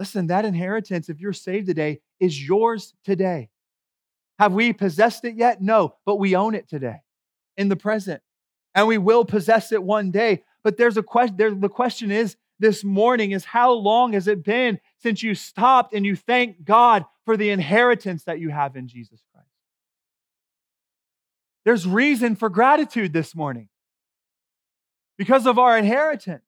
Listen, 0.00 0.28
that 0.28 0.46
inheritance, 0.46 1.10
if 1.10 1.20
you're 1.20 1.34
saved 1.34 1.66
today, 1.66 2.00
is 2.18 2.42
yours 2.42 2.94
today. 3.04 3.50
Have 4.38 4.54
we 4.54 4.72
possessed 4.72 5.26
it 5.26 5.36
yet? 5.36 5.60
No, 5.60 5.94
but 6.06 6.16
we 6.16 6.34
own 6.34 6.54
it 6.54 6.70
today 6.70 7.02
in 7.58 7.68
the 7.68 7.76
present. 7.76 8.22
And 8.74 8.88
we 8.88 8.96
will 8.96 9.26
possess 9.26 9.72
it 9.72 9.82
one 9.82 10.10
day. 10.10 10.42
But 10.64 10.78
there's 10.78 10.96
a 10.96 11.02
question, 11.02 11.36
there, 11.36 11.54
the 11.54 11.68
question 11.68 12.10
is 12.10 12.36
this 12.58 12.82
morning 12.82 13.32
is 13.32 13.44
how 13.44 13.72
long 13.72 14.14
has 14.14 14.26
it 14.26 14.42
been 14.42 14.80
since 15.02 15.22
you 15.22 15.34
stopped 15.34 15.92
and 15.92 16.06
you 16.06 16.16
thank 16.16 16.64
God 16.64 17.04
for 17.26 17.36
the 17.36 17.50
inheritance 17.50 18.24
that 18.24 18.40
you 18.40 18.48
have 18.48 18.76
in 18.76 18.88
Jesus 18.88 19.20
Christ? 19.34 19.48
There's 21.66 21.86
reason 21.86 22.36
for 22.36 22.48
gratitude 22.48 23.12
this 23.12 23.34
morning 23.34 23.68
because 25.18 25.46
of 25.46 25.58
our 25.58 25.76
inheritance. 25.76 26.42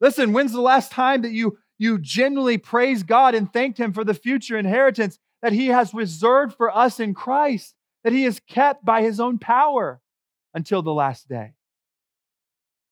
Listen, 0.00 0.32
when's 0.32 0.52
the 0.52 0.60
last 0.60 0.90
time 0.90 1.22
that 1.22 1.30
you, 1.30 1.56
you 1.78 1.98
genuinely 1.98 2.58
praised 2.58 3.06
God 3.06 3.34
and 3.34 3.52
thanked 3.52 3.78
Him 3.78 3.92
for 3.92 4.04
the 4.04 4.14
future 4.14 4.58
inheritance 4.58 5.18
that 5.42 5.52
He 5.52 5.68
has 5.68 5.94
reserved 5.94 6.54
for 6.56 6.76
us 6.76 6.98
in 7.00 7.14
Christ, 7.14 7.74
that 8.04 8.12
He 8.12 8.24
has 8.24 8.40
kept 8.40 8.84
by 8.84 9.02
His 9.02 9.20
own 9.20 9.38
power 9.38 10.00
until 10.52 10.82
the 10.82 10.92
last 10.92 11.28
day? 11.28 11.52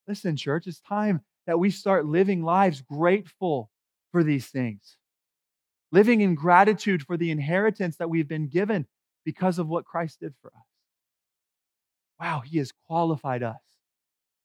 Listen, 0.07 0.37
church, 0.37 0.67
it's 0.67 0.79
time 0.79 1.21
that 1.45 1.59
we 1.59 1.69
start 1.69 2.05
living 2.05 2.41
lives 2.43 2.81
grateful 2.81 3.69
for 4.11 4.23
these 4.23 4.47
things, 4.47 4.97
living 5.91 6.21
in 6.21 6.33
gratitude 6.33 7.03
for 7.03 7.17
the 7.17 7.29
inheritance 7.29 7.97
that 7.97 8.09
we've 8.09 8.27
been 8.27 8.47
given 8.47 8.87
because 9.25 9.59
of 9.59 9.67
what 9.67 9.85
Christ 9.85 10.21
did 10.21 10.33
for 10.41 10.47
us. 10.47 10.63
Wow, 12.19 12.41
He 12.45 12.57
has 12.59 12.71
qualified 12.87 13.43
us 13.43 13.59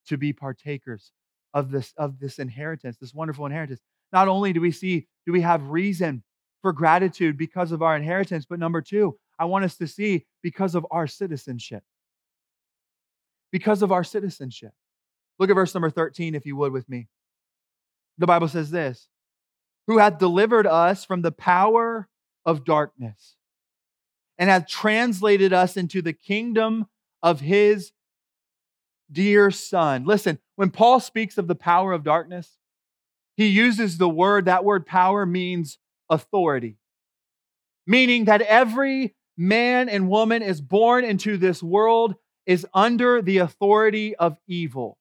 to 0.08 0.16
be 0.16 0.32
partakers 0.32 1.12
of 1.54 1.70
this, 1.70 1.92
of 1.96 2.18
this 2.18 2.40
inheritance, 2.40 2.96
this 2.96 3.14
wonderful 3.14 3.46
inheritance. 3.46 3.80
Not 4.12 4.28
only 4.28 4.52
do 4.52 4.61
we 4.61 4.73
see, 4.73 5.07
do 5.26 5.33
we 5.33 5.40
have 5.40 5.69
reason 5.69 6.23
for 6.61 6.73
gratitude 6.73 7.37
because 7.37 7.73
of 7.73 7.83
our 7.83 7.97
inheritance, 7.97 8.47
but 8.49 8.59
number 8.59 8.81
two, 8.81 9.19
I 9.38 9.47
want 9.47 9.64
us 9.64 9.76
to 9.78 9.87
see 9.87 10.26
because 10.42 10.75
of 10.75 10.87
our 10.90 11.07
citizenship. 11.07 11.83
Because 13.50 13.83
of 13.83 13.92
our 13.92 14.04
citizenship. 14.04 14.73
Look 15.38 15.50
at 15.50 15.54
verse 15.54 15.75
number 15.75 15.90
13, 15.90 16.35
if 16.35 16.47
you 16.47 16.57
would, 16.57 16.73
with 16.73 16.88
me. 16.88 17.09
The 18.19 18.26
Bible 18.26 18.49
says 18.49 18.71
this 18.71 19.09
Who 19.87 19.99
hath 19.99 20.19
delivered 20.19 20.66
us 20.66 21.04
from 21.04 21.23
the 21.23 21.33
power 21.33 22.09
of 22.45 22.64
darkness 22.64 23.37
and 24.38 24.49
hath 24.49 24.66
translated 24.66 25.52
us 25.52 25.76
into 25.76 26.02
the 26.02 26.12
kingdom 26.12 26.87
of 27.23 27.40
his 27.40 27.92
dear 29.11 29.50
son. 29.50 30.04
Listen, 30.04 30.38
when 30.57 30.71
Paul 30.71 31.00
speaks 31.00 31.38
of 31.38 31.49
the 31.49 31.54
power 31.54 31.92
of 31.92 32.04
darkness, 32.04 32.57
he 33.42 33.49
uses 33.49 33.99
the 33.99 34.08
word, 34.08 34.46
that 34.46 34.64
word 34.64 34.87
power 34.87 35.26
means 35.26 35.78
authority, 36.08 36.78
meaning 37.87 38.26
that 38.26 38.42
every 38.42 39.14
man 39.37 39.88
and 39.88 40.08
woman 40.08 40.42
is 40.42 40.61
born 40.61 41.04
into 41.04 41.37
this 41.37 41.62
world 41.62 42.14
is 42.46 42.66
under 42.75 43.22
the 43.22 43.38
authority 43.38 44.14
of 44.16 44.37
evil, 44.46 44.99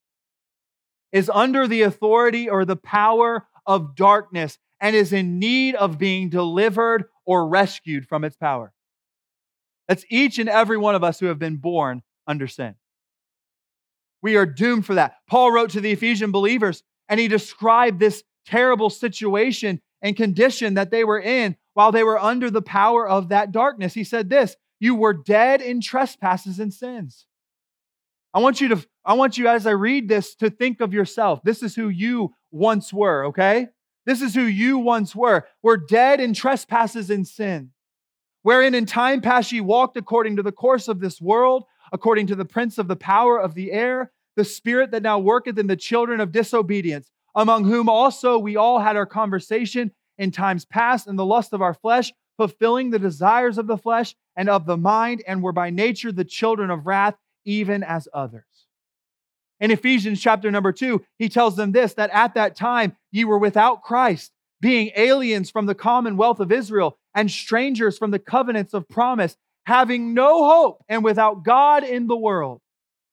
is 1.11 1.29
under 1.33 1.67
the 1.67 1.83
authority 1.83 2.49
or 2.49 2.65
the 2.65 2.75
power 2.75 3.47
of 3.65 3.95
darkness, 3.95 4.57
and 4.79 4.95
is 4.95 5.13
in 5.13 5.37
need 5.37 5.75
of 5.75 5.99
being 5.99 6.29
delivered 6.29 7.05
or 7.25 7.47
rescued 7.47 8.07
from 8.07 8.23
its 8.23 8.35
power. 8.35 8.73
That's 9.87 10.05
each 10.09 10.39
and 10.39 10.49
every 10.49 10.77
one 10.77 10.95
of 10.95 11.03
us 11.03 11.19
who 11.19 11.27
have 11.27 11.37
been 11.37 11.57
born 11.57 12.01
under 12.25 12.47
sin. 12.47 12.75
We 14.23 14.37
are 14.37 14.45
doomed 14.45 14.85
for 14.85 14.95
that. 14.95 15.17
Paul 15.27 15.51
wrote 15.51 15.71
to 15.71 15.81
the 15.81 15.91
Ephesian 15.91 16.31
believers 16.31 16.83
and 17.09 17.19
he 17.19 17.27
described 17.27 17.99
this 17.99 18.23
terrible 18.45 18.89
situation 18.89 19.81
and 20.01 20.15
condition 20.15 20.73
that 20.75 20.91
they 20.91 21.03
were 21.03 21.19
in 21.19 21.55
while 21.73 21.91
they 21.91 22.03
were 22.03 22.19
under 22.19 22.49
the 22.49 22.61
power 22.61 23.07
of 23.07 23.29
that 23.29 23.51
darkness. 23.51 23.93
He 23.93 24.03
said 24.03 24.29
this, 24.29 24.55
you 24.79 24.95
were 24.95 25.13
dead 25.13 25.61
in 25.61 25.79
trespasses 25.79 26.59
and 26.59 26.73
sins. 26.73 27.27
I 28.33 28.39
want 28.39 28.61
you 28.61 28.69
to 28.69 28.85
I 29.03 29.13
want 29.13 29.37
you 29.37 29.47
as 29.47 29.65
I 29.67 29.71
read 29.71 30.07
this 30.07 30.35
to 30.35 30.49
think 30.49 30.79
of 30.79 30.93
yourself. 30.93 31.41
This 31.43 31.63
is 31.63 31.75
who 31.75 31.89
you 31.89 32.33
once 32.51 32.93
were, 32.93 33.25
okay? 33.25 33.67
This 34.05 34.21
is 34.21 34.33
who 34.33 34.43
you 34.43 34.77
once 34.77 35.15
were. 35.15 35.45
We're 35.61 35.77
dead 35.77 36.19
in 36.19 36.33
trespasses 36.33 37.09
and 37.09 37.27
sin, 37.27 37.71
wherein 38.41 38.75
in 38.75 38.85
time 38.85 39.21
past 39.21 39.51
ye 39.51 39.61
walked 39.61 39.97
according 39.97 40.37
to 40.37 40.43
the 40.43 40.51
course 40.51 40.87
of 40.87 40.99
this 40.99 41.19
world, 41.21 41.65
according 41.91 42.27
to 42.27 42.35
the 42.35 42.45
prince 42.45 42.77
of 42.77 42.87
the 42.87 42.95
power 42.95 43.39
of 43.39 43.53
the 43.53 43.71
air, 43.71 44.11
the 44.35 44.45
spirit 44.45 44.91
that 44.91 45.03
now 45.03 45.19
worketh 45.19 45.59
in 45.59 45.67
the 45.67 45.75
children 45.75 46.19
of 46.19 46.31
disobedience, 46.31 47.11
among 47.35 47.65
whom 47.65 47.89
also 47.89 48.37
we 48.37 48.55
all 48.55 48.79
had 48.79 48.95
our 48.95 49.05
conversation 49.05 49.91
in 50.17 50.31
times 50.31 50.65
past 50.65 51.07
in 51.07 51.15
the 51.15 51.25
lust 51.25 51.53
of 51.53 51.61
our 51.61 51.73
flesh, 51.73 52.11
fulfilling 52.37 52.89
the 52.89 52.99
desires 52.99 53.57
of 53.57 53.67
the 53.67 53.77
flesh 53.77 54.15
and 54.35 54.49
of 54.49 54.65
the 54.65 54.77
mind, 54.77 55.23
and 55.27 55.41
were 55.41 55.51
by 55.51 55.69
nature 55.69 56.11
the 56.11 56.25
children 56.25 56.69
of 56.69 56.85
wrath, 56.85 57.15
even 57.45 57.83
as 57.83 58.07
others. 58.13 58.43
In 59.59 59.71
Ephesians 59.71 60.21
chapter 60.21 60.49
number 60.49 60.71
two, 60.71 61.03
he 61.19 61.29
tells 61.29 61.55
them 61.55 61.71
this 61.71 61.93
that 61.93 62.09
at 62.11 62.33
that 62.33 62.55
time 62.55 62.95
ye 63.11 63.25
were 63.25 63.37
without 63.37 63.83
Christ, 63.83 64.31
being 64.59 64.91
aliens 64.95 65.49
from 65.51 65.65
the 65.65 65.75
commonwealth 65.75 66.39
of 66.39 66.51
Israel 66.51 66.97
and 67.13 67.29
strangers 67.29 67.97
from 67.97 68.11
the 68.11 68.19
covenants 68.19 68.73
of 68.73 68.87
promise 68.89 69.37
having 69.65 70.13
no 70.13 70.47
hope 70.49 70.83
and 70.89 71.03
without 71.03 71.43
God 71.43 71.83
in 71.83 72.07
the 72.07 72.17
world. 72.17 72.61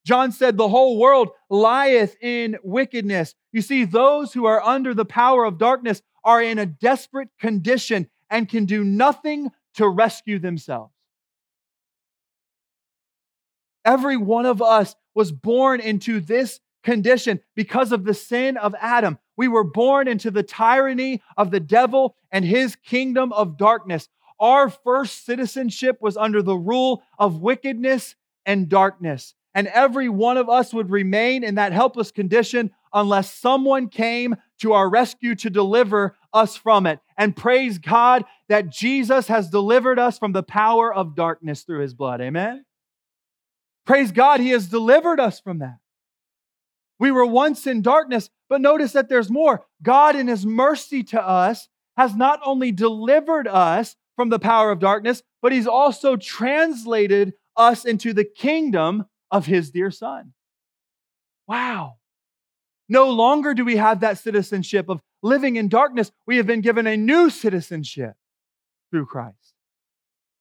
John 0.09 0.31
said, 0.31 0.57
The 0.57 0.67
whole 0.67 0.97
world 0.97 1.29
lieth 1.51 2.15
in 2.19 2.57
wickedness. 2.63 3.35
You 3.51 3.61
see, 3.61 3.85
those 3.85 4.33
who 4.33 4.45
are 4.45 4.59
under 4.59 4.95
the 4.95 5.05
power 5.05 5.45
of 5.45 5.59
darkness 5.59 6.01
are 6.23 6.41
in 6.41 6.57
a 6.57 6.65
desperate 6.65 7.29
condition 7.39 8.09
and 8.27 8.49
can 8.49 8.65
do 8.65 8.83
nothing 8.83 9.51
to 9.75 9.87
rescue 9.87 10.39
themselves. 10.39 10.91
Every 13.85 14.17
one 14.17 14.47
of 14.47 14.63
us 14.63 14.95
was 15.13 15.31
born 15.31 15.79
into 15.79 16.19
this 16.19 16.59
condition 16.83 17.39
because 17.55 17.91
of 17.91 18.03
the 18.03 18.15
sin 18.15 18.57
of 18.57 18.73
Adam. 18.81 19.19
We 19.37 19.47
were 19.47 19.63
born 19.63 20.07
into 20.07 20.31
the 20.31 20.41
tyranny 20.41 21.21
of 21.37 21.51
the 21.51 21.59
devil 21.59 22.15
and 22.31 22.43
his 22.43 22.75
kingdom 22.75 23.31
of 23.31 23.59
darkness. 23.59 24.09
Our 24.39 24.71
first 24.71 25.23
citizenship 25.23 25.99
was 26.01 26.17
under 26.17 26.41
the 26.41 26.57
rule 26.57 27.03
of 27.19 27.41
wickedness 27.41 28.15
and 28.43 28.67
darkness. 28.67 29.35
And 29.59 29.67
every 29.67 30.07
one 30.07 30.37
of 30.37 30.47
us 30.47 30.73
would 30.73 30.89
remain 30.89 31.43
in 31.43 31.55
that 31.55 31.73
helpless 31.73 32.13
condition 32.13 32.71
unless 32.93 33.29
someone 33.33 33.89
came 33.89 34.37
to 34.59 34.71
our 34.71 34.89
rescue 34.89 35.35
to 35.35 35.49
deliver 35.49 36.15
us 36.31 36.55
from 36.55 36.85
it. 36.85 37.01
And 37.17 37.35
praise 37.35 37.77
God 37.77 38.23
that 38.47 38.69
Jesus 38.69 39.27
has 39.27 39.49
delivered 39.49 39.99
us 39.99 40.17
from 40.17 40.31
the 40.31 40.43
power 40.43 40.93
of 40.93 41.13
darkness 41.13 41.63
through 41.63 41.81
his 41.81 41.93
blood. 41.93 42.21
Amen. 42.21 42.63
Praise 43.85 44.13
God, 44.13 44.39
he 44.39 44.51
has 44.51 44.69
delivered 44.69 45.19
us 45.19 45.41
from 45.41 45.59
that. 45.59 45.79
We 46.97 47.11
were 47.11 47.25
once 47.25 47.67
in 47.67 47.81
darkness, 47.81 48.29
but 48.47 48.61
notice 48.61 48.93
that 48.93 49.09
there's 49.09 49.29
more. 49.29 49.65
God, 49.83 50.15
in 50.15 50.29
his 50.29 50.45
mercy 50.45 51.03
to 51.03 51.21
us, 51.21 51.67
has 51.97 52.15
not 52.15 52.39
only 52.45 52.71
delivered 52.71 53.45
us 53.45 53.97
from 54.15 54.29
the 54.29 54.39
power 54.39 54.71
of 54.71 54.79
darkness, 54.79 55.21
but 55.41 55.51
he's 55.51 55.67
also 55.67 56.15
translated 56.15 57.33
us 57.57 57.83
into 57.83 58.13
the 58.13 58.23
kingdom 58.23 59.03
of 59.31 59.45
his 59.45 59.71
dear 59.71 59.91
son. 59.91 60.33
Wow. 61.47 61.97
No 62.87 63.09
longer 63.09 63.53
do 63.53 63.65
we 63.65 63.77
have 63.77 63.99
that 63.99 64.17
citizenship 64.17 64.89
of 64.89 65.01
living 65.21 65.55
in 65.55 65.69
darkness. 65.69 66.11
We 66.25 66.37
have 66.37 66.47
been 66.47 66.61
given 66.61 66.87
a 66.87 66.97
new 66.97 67.29
citizenship 67.29 68.13
through 68.91 69.05
Christ. 69.05 69.53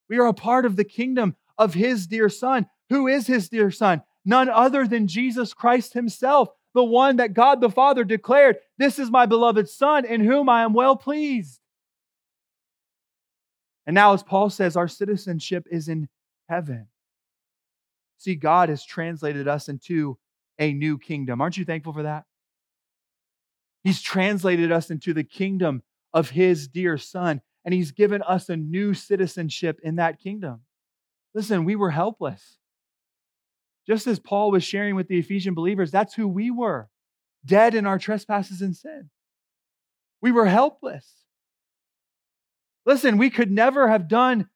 We 0.09 0.19
are 0.19 0.27
a 0.27 0.35
part 0.35 0.65
of 0.65 0.77
the 0.77 0.85
kingdom 0.85 1.37
of 1.59 1.75
his 1.75 2.07
dear 2.07 2.29
son. 2.29 2.67
Who 2.89 3.07
is 3.07 3.27
his 3.27 3.49
dear 3.49 3.71
son? 3.71 4.03
None 4.25 4.49
other 4.49 4.87
than 4.87 5.07
Jesus 5.07 5.53
Christ 5.55 5.93
himself, 5.93 6.49
the 6.75 6.85
one 6.85 7.17
that 7.17 7.35
God 7.35 7.61
the 7.61 7.71
Father 7.71 8.05
declared, 8.05 8.57
This 8.79 8.99
is 8.99 9.11
my 9.11 9.27
beloved 9.27 9.69
son 9.69 10.05
in 10.05 10.23
whom 10.23 10.49
I 10.49 10.63
am 10.63 10.73
well 10.73 10.97
pleased. 10.97 11.61
And 13.87 13.95
now, 13.95 14.13
as 14.13 14.23
Paul 14.23 14.51
says, 14.51 14.77
our 14.77 14.89
citizenship 14.89 15.67
is 15.71 15.89
in 15.89 16.09
heaven. 16.49 16.89
See, 18.19 18.35
God 18.35 18.69
has 18.69 18.85
translated 18.85 19.49
us 19.49 19.69
into 19.69 20.19
a 20.59 20.73
new 20.73 20.99
kingdom. 20.99 21.41
Aren't 21.41 21.57
you 21.57 21.65
thankful 21.65 21.93
for 21.93 22.03
that? 22.03 22.25
He's 23.85 24.03
translated 24.03 24.73
us 24.73 24.91
into 24.91 25.15
the 25.15 25.25
kingdom 25.25 25.83
of 26.13 26.31
his 26.31 26.69
dear 26.69 26.99
son, 26.99 27.41
and 27.65 27.73
he's 27.73 27.93
given 27.93 28.23
us 28.23 28.49
a 28.49 28.57
new 28.57 28.93
citizenship 28.93 29.79
in 29.83 29.97
that 29.97 30.19
kingdom. 30.21 30.63
Listen, 31.35 31.65
we 31.65 31.77
were 31.77 31.91
helpless. 31.91 32.59
Just 33.87 34.07
as 34.07 34.19
Paul 34.19 34.51
was 34.51 34.65
sharing 34.65 34.97
with 34.97 35.09
the 35.09 35.19
Ephesian 35.19 35.55
believers, 35.55 35.91
that's 35.91 36.15
who 36.15 36.29
we 36.29 36.51
were 36.51 36.89
dead 37.45 37.75
in 37.75 37.87
our 37.87 37.99
trespasses 37.99 38.61
and 38.61 38.77
sin. 38.77 39.11
We 40.21 40.33
were 40.33 40.47
helpless. 40.47 41.07
Listen, 42.85 43.17
we 43.17 43.31
could 43.31 43.51
never 43.51 43.89
have 43.89 44.09
done 44.09 44.49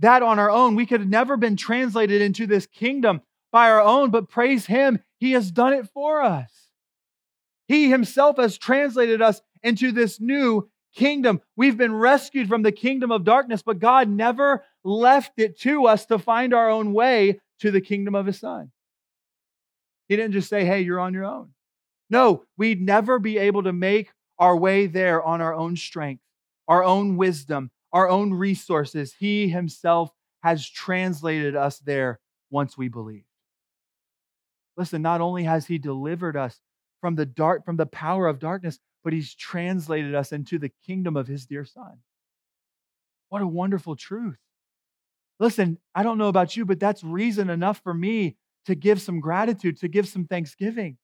that 0.00 0.22
on 0.22 0.38
our 0.38 0.50
own. 0.50 0.74
We 0.74 0.86
could 0.86 1.00
have 1.00 1.08
never 1.08 1.36
been 1.36 1.56
translated 1.56 2.20
into 2.20 2.46
this 2.46 2.66
kingdom 2.66 3.22
by 3.52 3.70
our 3.70 3.80
own, 3.80 4.10
but 4.10 4.28
praise 4.28 4.66
Him, 4.66 5.00
He 5.18 5.32
has 5.32 5.50
done 5.50 5.72
it 5.72 5.88
for 5.88 6.22
us. 6.22 6.50
He 7.68 7.88
Himself 7.88 8.36
has 8.36 8.58
translated 8.58 9.22
us 9.22 9.40
into 9.62 9.92
this 9.92 10.20
new 10.20 10.68
kingdom. 10.94 11.40
We've 11.56 11.76
been 11.76 11.94
rescued 11.94 12.48
from 12.48 12.62
the 12.62 12.72
kingdom 12.72 13.12
of 13.12 13.24
darkness, 13.24 13.62
but 13.62 13.78
God 13.78 14.08
never 14.08 14.64
left 14.84 15.32
it 15.36 15.58
to 15.60 15.86
us 15.86 16.06
to 16.06 16.18
find 16.18 16.54
our 16.54 16.70
own 16.70 16.92
way 16.92 17.40
to 17.60 17.70
the 17.70 17.80
kingdom 17.80 18.14
of 18.14 18.26
His 18.26 18.40
Son. 18.40 18.70
He 20.08 20.16
didn't 20.16 20.32
just 20.32 20.48
say, 20.48 20.64
hey, 20.64 20.80
you're 20.80 20.98
on 20.98 21.14
your 21.14 21.24
own. 21.24 21.50
No, 22.08 22.44
we'd 22.56 22.82
never 22.82 23.20
be 23.20 23.38
able 23.38 23.62
to 23.62 23.72
make 23.72 24.10
our 24.38 24.56
way 24.56 24.86
there 24.86 25.22
on 25.22 25.40
our 25.40 25.54
own 25.54 25.76
strength, 25.76 26.22
our 26.66 26.82
own 26.82 27.16
wisdom, 27.16 27.70
our 27.92 28.08
own 28.08 28.32
resources. 28.32 29.14
He 29.18 29.48
Himself 29.48 30.10
has 30.42 30.68
translated 30.68 31.56
us 31.56 31.78
there 31.78 32.20
once 32.50 32.76
we 32.76 32.88
believe. 32.88 33.24
Listen, 34.76 35.02
not 35.02 35.20
only 35.20 35.44
has 35.44 35.66
He 35.66 35.78
delivered 35.78 36.36
us 36.36 36.60
from 37.00 37.14
the 37.14 37.26
dark, 37.26 37.64
from 37.64 37.76
the 37.76 37.86
power 37.86 38.26
of 38.26 38.38
darkness, 38.38 38.78
but 39.04 39.12
He's 39.12 39.34
translated 39.34 40.14
us 40.14 40.32
into 40.32 40.58
the 40.58 40.72
kingdom 40.86 41.16
of 41.16 41.26
His 41.26 41.46
dear 41.46 41.64
Son. 41.64 41.98
What 43.28 43.42
a 43.42 43.46
wonderful 43.46 43.96
truth. 43.96 44.38
Listen, 45.38 45.78
I 45.94 46.02
don't 46.02 46.18
know 46.18 46.28
about 46.28 46.56
you, 46.56 46.64
but 46.66 46.80
that's 46.80 47.02
reason 47.02 47.48
enough 47.48 47.80
for 47.82 47.94
me 47.94 48.36
to 48.66 48.74
give 48.74 49.00
some 49.00 49.20
gratitude, 49.20 49.78
to 49.80 49.88
give 49.88 50.06
some 50.06 50.26
thanksgiving 50.26 50.98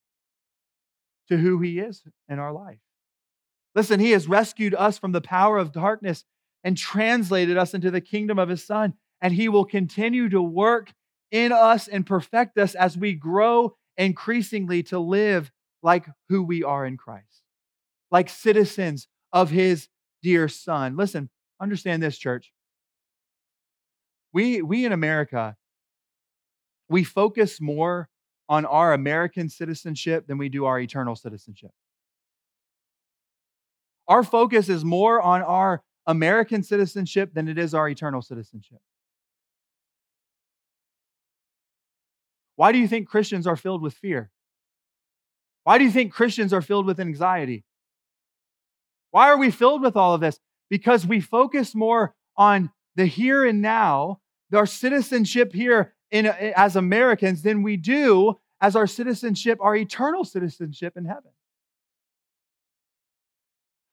to 1.28 1.36
who 1.36 1.60
He 1.60 1.78
is 1.78 2.02
in 2.28 2.38
our 2.38 2.52
life. 2.52 2.78
Listen, 3.74 4.00
He 4.00 4.10
has 4.12 4.28
rescued 4.28 4.74
us 4.74 4.98
from 4.98 5.12
the 5.12 5.20
power 5.20 5.58
of 5.58 5.72
darkness 5.72 6.24
and 6.66 6.76
translated 6.76 7.56
us 7.56 7.74
into 7.74 7.92
the 7.92 8.00
kingdom 8.00 8.40
of 8.40 8.48
His 8.48 8.66
Son, 8.66 8.94
and 9.22 9.32
He 9.32 9.48
will 9.48 9.64
continue 9.64 10.28
to 10.28 10.42
work 10.42 10.92
in 11.30 11.52
us 11.52 11.86
and 11.86 12.04
perfect 12.04 12.58
us 12.58 12.74
as 12.74 12.98
we 12.98 13.14
grow 13.14 13.76
increasingly 13.96 14.82
to 14.82 14.98
live 14.98 15.52
like 15.84 16.06
who 16.28 16.42
we 16.42 16.64
are 16.64 16.84
in 16.84 16.96
Christ, 16.96 17.44
like 18.10 18.28
citizens 18.28 19.06
of 19.32 19.50
His 19.50 19.86
dear 20.24 20.48
Son. 20.48 20.96
Listen, 20.96 21.30
understand 21.60 22.02
this, 22.02 22.18
church. 22.18 22.52
We, 24.32 24.60
we 24.60 24.84
in 24.84 24.90
America, 24.90 25.56
we 26.88 27.04
focus 27.04 27.60
more 27.60 28.08
on 28.48 28.64
our 28.64 28.92
American 28.92 29.48
citizenship 29.50 30.26
than 30.26 30.36
we 30.36 30.48
do 30.48 30.64
our 30.64 30.80
eternal 30.80 31.14
citizenship. 31.14 31.70
Our 34.08 34.24
focus 34.24 34.68
is 34.68 34.84
more 34.84 35.22
on 35.22 35.42
our 35.42 35.84
American 36.06 36.62
citizenship 36.62 37.34
than 37.34 37.48
it 37.48 37.58
is 37.58 37.74
our 37.74 37.88
eternal 37.88 38.22
citizenship. 38.22 38.78
Why 42.56 42.72
do 42.72 42.78
you 42.78 42.88
think 42.88 43.08
Christians 43.08 43.46
are 43.46 43.56
filled 43.56 43.82
with 43.82 43.94
fear? 43.94 44.30
Why 45.64 45.78
do 45.78 45.84
you 45.84 45.90
think 45.90 46.12
Christians 46.12 46.52
are 46.52 46.62
filled 46.62 46.86
with 46.86 47.00
anxiety? 47.00 47.64
Why 49.10 49.28
are 49.28 49.36
we 49.36 49.50
filled 49.50 49.82
with 49.82 49.96
all 49.96 50.14
of 50.14 50.20
this? 50.20 50.38
Because 50.70 51.06
we 51.06 51.20
focus 51.20 51.74
more 51.74 52.14
on 52.36 52.70
the 52.94 53.06
here 53.06 53.44
and 53.44 53.60
now, 53.60 54.20
our 54.54 54.66
citizenship 54.66 55.52
here 55.52 55.94
in, 56.10 56.26
as 56.26 56.76
Americans, 56.76 57.42
than 57.42 57.62
we 57.62 57.76
do 57.76 58.38
as 58.60 58.74
our 58.74 58.86
citizenship, 58.86 59.58
our 59.60 59.76
eternal 59.76 60.24
citizenship 60.24 60.96
in 60.96 61.04
heaven. 61.04 61.32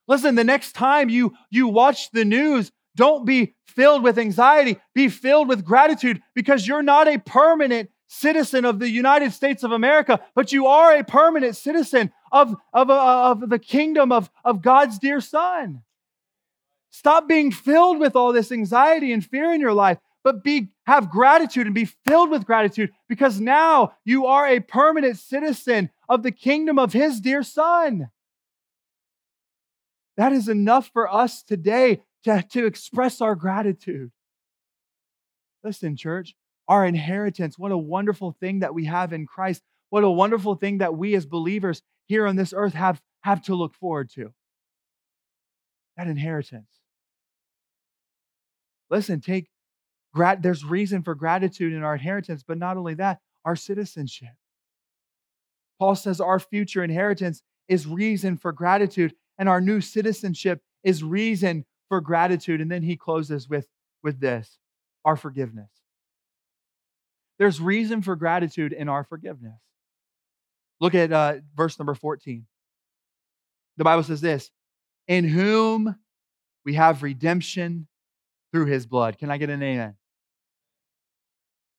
Listen, 0.08 0.36
the 0.36 0.44
next 0.44 0.74
time 0.74 1.10
you, 1.10 1.34
you 1.50 1.68
watch 1.68 2.12
the 2.12 2.26
news, 2.26 2.72
don't 2.96 3.26
be 3.26 3.56
filled 3.66 4.04
with 4.04 4.20
anxiety. 4.20 4.78
Be 4.94 5.10
filled 5.10 5.48
with 5.48 5.66
gratitude 5.66 6.22
because 6.36 6.68
you're 6.68 6.84
not 6.84 7.08
a 7.08 7.20
permanent 7.20 7.90
citizen 8.08 8.64
of 8.66 8.80
the 8.80 8.90
United 8.90 9.34
States 9.34 9.64
of 9.64 9.72
America, 9.72 10.20
but 10.36 10.52
you 10.52 10.68
are 10.68 10.96
a 10.96 11.04
permanent 11.04 11.56
citizen 11.56 12.12
of, 12.32 12.56
of, 12.72 12.90
uh, 12.90 13.32
of 13.32 13.50
the 13.50 13.60
kingdom 13.60 14.12
of, 14.12 14.30
of 14.46 14.62
God's 14.62 15.00
dear 15.00 15.20
Son. 15.20 15.82
Stop 16.92 17.28
being 17.28 17.52
filled 17.52 18.00
with 18.00 18.16
all 18.16 18.32
this 18.32 18.52
anxiety 18.52 19.12
and 19.12 19.26
fear 19.26 19.52
in 19.52 19.60
your 19.60 19.74
life, 19.74 19.98
but 20.24 20.44
be, 20.44 20.70
have 20.86 21.10
gratitude 21.10 21.66
and 21.66 21.74
be 21.74 21.86
filled 21.86 22.30
with 22.30 22.46
gratitude 22.46 22.92
because 23.10 23.40
now 23.40 23.94
you 24.06 24.28
are 24.28 24.46
a 24.46 24.60
permanent 24.60 25.18
citizen 25.18 25.90
of 26.08 26.22
the 26.22 26.32
kingdom 26.32 26.78
of 26.78 26.94
His 26.94 27.20
dear 27.20 27.42
Son. 27.42 28.10
That 30.18 30.32
is 30.32 30.48
enough 30.48 30.90
for 30.94 31.12
us 31.12 31.44
today 31.44 32.02
to, 32.24 32.44
to 32.52 32.66
express 32.66 33.22
our 33.22 33.36
gratitude. 33.36 34.12
Listen, 35.64 35.96
church, 35.96 36.36
our 36.68 36.86
inheritance, 36.86 37.58
what 37.58 37.72
a 37.72 37.78
wonderful 37.78 38.36
thing 38.40 38.60
that 38.60 38.74
we 38.74 38.86
have 38.86 39.14
in 39.14 39.26
Christ. 39.26 39.64
What 39.90 40.04
a 40.04 40.10
wonderful 40.10 40.56
thing 40.56 40.80
that 40.80 40.96
we 40.96 41.16
as 41.16 41.26
believers 41.26 41.82
here 42.08 42.28
on 42.28 42.36
this 42.36 42.54
earth 42.56 42.74
have, 42.74 43.02
have 43.22 43.44
to 43.44 43.56
look 43.56 43.76
forward 43.76 44.10
to. 44.12 44.34
That 45.98 46.08
inheritance. 46.08 46.70
Listen, 48.90 49.22
take 49.22 49.50
grat- 50.14 50.42
there's 50.42 50.66
reason 50.66 51.04
for 51.04 51.16
gratitude 51.16 51.74
in 51.74 51.84
our 51.84 51.94
inheritance, 51.96 52.44
but 52.48 52.58
not 52.58 52.78
only 52.78 52.96
that, 52.96 53.20
our 53.46 53.56
citizenship. 53.56 54.30
Paul 55.80 55.96
says 55.96 56.22
our 56.22 56.40
future 56.40 56.84
inheritance 56.84 57.42
is 57.68 57.88
reason 57.88 58.38
for 58.38 58.52
gratitude 58.52 59.14
and 59.38 59.50
our 59.50 59.62
new 59.62 59.82
citizenship 59.82 60.62
is 60.84 61.04
reason 61.04 61.66
for 61.90 62.02
gratitude. 62.02 62.62
And 62.62 62.72
then 62.72 62.84
he 62.84 62.96
closes 62.96 63.50
with, 63.50 63.68
with 64.04 64.20
this 64.20 64.58
our 65.06 65.16
forgiveness. 65.16 65.70
There's 67.40 67.60
reason 67.60 68.02
for 68.02 68.16
gratitude 68.16 68.74
in 68.74 68.90
our 68.90 69.04
forgiveness. 69.04 69.60
Look 70.80 70.96
at 70.96 71.12
uh, 71.12 71.36
verse 71.56 71.78
number 71.80 71.96
14. 71.96 72.46
The 73.78 73.84
Bible 73.84 74.04
says 74.04 74.22
this 74.22 74.52
In 75.08 75.28
whom 75.28 75.96
we 76.66 76.76
have 76.76 77.04
redemption 77.04 77.88
through 78.52 78.68
his 78.68 78.86
blood. 78.86 79.18
Can 79.18 79.32
I 79.32 79.38
get 79.38 79.50
an 79.50 79.64
amen? 79.64 79.96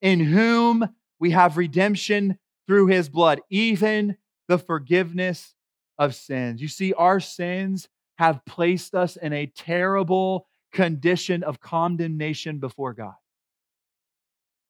In 0.02 0.20
whom 0.20 0.88
we 1.18 1.30
have 1.30 1.56
redemption 1.56 2.38
through 2.66 2.88
his 2.88 3.08
blood, 3.08 3.40
even 3.48 4.16
the 4.48 4.58
forgiveness 4.58 5.53
of 5.98 6.14
sins. 6.14 6.60
You 6.60 6.68
see, 6.68 6.92
our 6.92 7.20
sins 7.20 7.88
have 8.16 8.44
placed 8.44 8.94
us 8.94 9.16
in 9.16 9.32
a 9.32 9.46
terrible 9.46 10.46
condition 10.72 11.42
of 11.42 11.60
condemnation 11.60 12.58
before 12.58 12.92
God. 12.92 13.14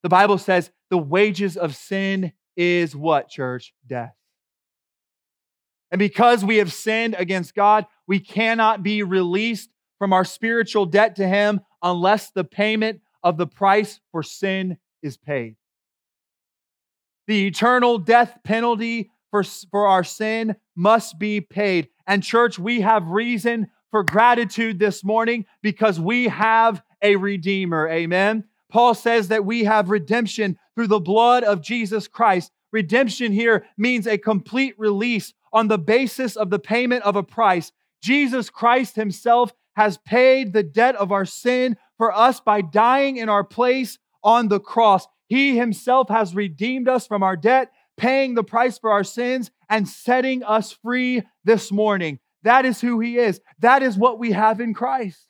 The 0.02 0.08
Bible 0.08 0.38
says 0.38 0.70
the 0.90 0.98
wages 0.98 1.56
of 1.56 1.74
sin 1.74 2.32
is 2.56 2.94
what, 2.94 3.28
church? 3.28 3.74
Death. 3.86 4.14
And 5.90 5.98
because 5.98 6.44
we 6.44 6.56
have 6.56 6.72
sinned 6.72 7.14
against 7.18 7.54
God, 7.54 7.86
we 8.06 8.20
cannot 8.20 8.82
be 8.82 9.02
released 9.02 9.70
from 9.98 10.12
our 10.12 10.24
spiritual 10.24 10.86
debt 10.86 11.16
to 11.16 11.26
Him 11.26 11.60
unless 11.82 12.30
the 12.30 12.44
payment 12.44 13.00
of 13.22 13.36
the 13.36 13.46
price 13.46 14.00
for 14.12 14.22
sin 14.22 14.76
is 15.02 15.16
paid. 15.16 15.56
The 17.26 17.46
eternal 17.46 17.98
death 17.98 18.38
penalty 18.44 19.10
for, 19.34 19.42
for 19.42 19.88
our 19.88 20.04
sin 20.04 20.54
must 20.76 21.18
be 21.18 21.40
paid. 21.40 21.88
And, 22.06 22.22
church, 22.22 22.56
we 22.56 22.82
have 22.82 23.08
reason 23.08 23.66
for 23.90 24.04
gratitude 24.04 24.78
this 24.78 25.02
morning 25.02 25.44
because 25.60 25.98
we 25.98 26.28
have 26.28 26.80
a 27.02 27.16
Redeemer. 27.16 27.88
Amen. 27.88 28.44
Paul 28.70 28.94
says 28.94 29.26
that 29.28 29.44
we 29.44 29.64
have 29.64 29.90
redemption 29.90 30.56
through 30.76 30.86
the 30.86 31.00
blood 31.00 31.42
of 31.42 31.62
Jesus 31.62 32.06
Christ. 32.06 32.52
Redemption 32.70 33.32
here 33.32 33.66
means 33.76 34.06
a 34.06 34.18
complete 34.18 34.76
release 34.78 35.34
on 35.52 35.66
the 35.66 35.78
basis 35.78 36.36
of 36.36 36.50
the 36.50 36.60
payment 36.60 37.02
of 37.02 37.16
a 37.16 37.24
price. 37.24 37.72
Jesus 38.04 38.50
Christ 38.50 38.94
himself 38.94 39.52
has 39.74 39.98
paid 39.98 40.52
the 40.52 40.62
debt 40.62 40.94
of 40.94 41.10
our 41.10 41.24
sin 41.24 41.76
for 41.98 42.16
us 42.16 42.38
by 42.38 42.60
dying 42.60 43.16
in 43.16 43.28
our 43.28 43.42
place 43.42 43.98
on 44.22 44.46
the 44.46 44.60
cross. 44.60 45.08
He 45.26 45.56
himself 45.56 46.08
has 46.08 46.36
redeemed 46.36 46.88
us 46.88 47.08
from 47.08 47.24
our 47.24 47.36
debt 47.36 47.72
paying 47.96 48.34
the 48.34 48.44
price 48.44 48.78
for 48.78 48.90
our 48.90 49.04
sins 49.04 49.50
and 49.68 49.88
setting 49.88 50.42
us 50.42 50.72
free 50.72 51.22
this 51.44 51.70
morning. 51.70 52.18
That 52.42 52.64
is 52.64 52.80
who 52.80 53.00
he 53.00 53.18
is. 53.18 53.40
That 53.60 53.82
is 53.82 53.96
what 53.96 54.18
we 54.18 54.32
have 54.32 54.60
in 54.60 54.74
Christ. 54.74 55.26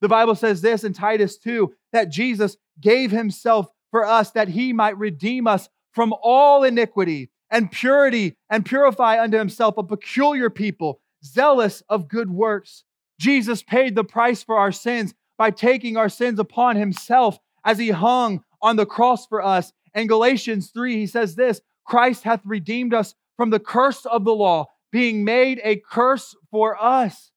The 0.00 0.08
Bible 0.08 0.34
says 0.34 0.60
this 0.60 0.84
in 0.84 0.92
Titus 0.92 1.38
2 1.38 1.72
that 1.92 2.10
Jesus 2.10 2.56
gave 2.80 3.10
himself 3.10 3.66
for 3.90 4.04
us 4.04 4.30
that 4.32 4.48
he 4.48 4.72
might 4.72 4.98
redeem 4.98 5.46
us 5.46 5.68
from 5.92 6.12
all 6.22 6.64
iniquity 6.64 7.30
and 7.50 7.70
purity 7.70 8.36
and 8.50 8.66
purify 8.66 9.22
unto 9.22 9.38
himself 9.38 9.76
a 9.78 9.82
peculiar 9.82 10.50
people, 10.50 11.00
zealous 11.24 11.82
of 11.88 12.08
good 12.08 12.30
works. 12.30 12.84
Jesus 13.20 13.62
paid 13.62 13.94
the 13.94 14.04
price 14.04 14.42
for 14.42 14.58
our 14.58 14.72
sins 14.72 15.14
by 15.38 15.50
taking 15.50 15.96
our 15.96 16.08
sins 16.08 16.38
upon 16.38 16.76
himself 16.76 17.38
as 17.64 17.78
he 17.78 17.90
hung 17.90 18.42
on 18.60 18.76
the 18.76 18.86
cross 18.86 19.26
for 19.26 19.42
us. 19.42 19.72
In 19.94 20.06
Galatians 20.06 20.70
3, 20.70 20.96
he 20.96 21.06
says 21.06 21.34
this 21.34 21.60
Christ 21.84 22.24
hath 22.24 22.40
redeemed 22.44 22.94
us 22.94 23.14
from 23.36 23.50
the 23.50 23.60
curse 23.60 24.06
of 24.06 24.24
the 24.24 24.34
law, 24.34 24.66
being 24.92 25.24
made 25.24 25.60
a 25.62 25.76
curse 25.90 26.34
for 26.50 26.82
us. 26.82 27.30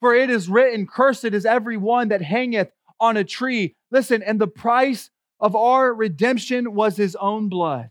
For 0.00 0.14
it 0.14 0.30
is 0.30 0.48
written, 0.48 0.86
Cursed 0.86 1.26
is 1.26 1.46
every 1.46 1.76
one 1.76 2.08
that 2.08 2.22
hangeth 2.22 2.70
on 2.98 3.16
a 3.16 3.24
tree. 3.24 3.76
Listen, 3.90 4.22
and 4.22 4.40
the 4.40 4.48
price 4.48 5.10
of 5.40 5.54
our 5.56 5.92
redemption 5.92 6.74
was 6.74 6.96
his 6.96 7.16
own 7.16 7.48
blood. 7.48 7.90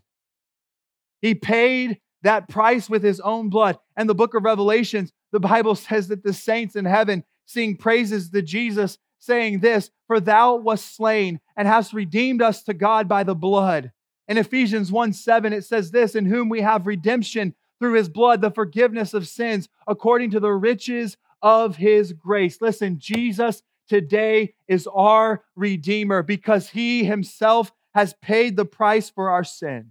He 1.20 1.34
paid 1.34 2.00
that 2.22 2.48
price 2.48 2.88
with 2.90 3.02
his 3.02 3.20
own 3.20 3.48
blood. 3.48 3.78
And 3.96 4.08
the 4.08 4.14
book 4.14 4.34
of 4.34 4.44
Revelations, 4.44 5.12
the 5.32 5.40
Bible 5.40 5.74
says 5.76 6.08
that 6.08 6.22
the 6.22 6.32
saints 6.32 6.76
in 6.76 6.84
heaven 6.84 7.24
sing 7.46 7.76
praises 7.76 8.30
to 8.30 8.42
Jesus, 8.42 8.98
saying 9.18 9.60
this 9.60 9.90
For 10.06 10.20
thou 10.20 10.56
wast 10.56 10.96
slain 10.96 11.40
and 11.56 11.68
hast 11.68 11.92
redeemed 11.92 12.42
us 12.42 12.62
to 12.64 12.74
God 12.74 13.08
by 13.08 13.22
the 13.22 13.34
blood. 13.34 13.92
In 14.28 14.38
Ephesians 14.38 14.92
1 14.92 15.12
7, 15.12 15.52
it 15.52 15.64
says 15.64 15.90
this 15.90 16.14
In 16.14 16.26
whom 16.26 16.48
we 16.48 16.60
have 16.60 16.86
redemption 16.86 17.54
through 17.78 17.94
his 17.94 18.08
blood, 18.08 18.40
the 18.40 18.50
forgiveness 18.50 19.14
of 19.14 19.26
sins, 19.26 19.68
according 19.86 20.30
to 20.30 20.40
the 20.40 20.52
riches 20.52 21.16
of 21.42 21.76
his 21.76 22.12
grace. 22.12 22.60
Listen, 22.60 22.98
Jesus 22.98 23.62
today 23.88 24.54
is 24.68 24.88
our 24.94 25.42
Redeemer 25.56 26.22
because 26.22 26.70
he 26.70 27.04
himself 27.04 27.72
has 27.94 28.14
paid 28.14 28.56
the 28.56 28.64
price 28.64 29.10
for 29.10 29.30
our 29.30 29.44
sin. 29.44 29.90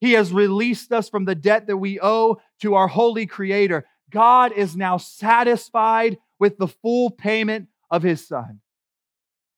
He 0.00 0.12
has 0.12 0.32
released 0.32 0.92
us 0.92 1.08
from 1.08 1.24
the 1.24 1.34
debt 1.34 1.66
that 1.66 1.78
we 1.78 1.98
owe 2.00 2.38
to 2.60 2.74
our 2.74 2.88
holy 2.88 3.26
Creator. 3.26 3.86
God 4.10 4.52
is 4.52 4.76
now 4.76 4.98
satisfied 4.98 6.18
with 6.38 6.58
the 6.58 6.68
full 6.68 7.10
payment 7.10 7.68
of 7.90 8.02
His 8.02 8.26
Son. 8.26 8.60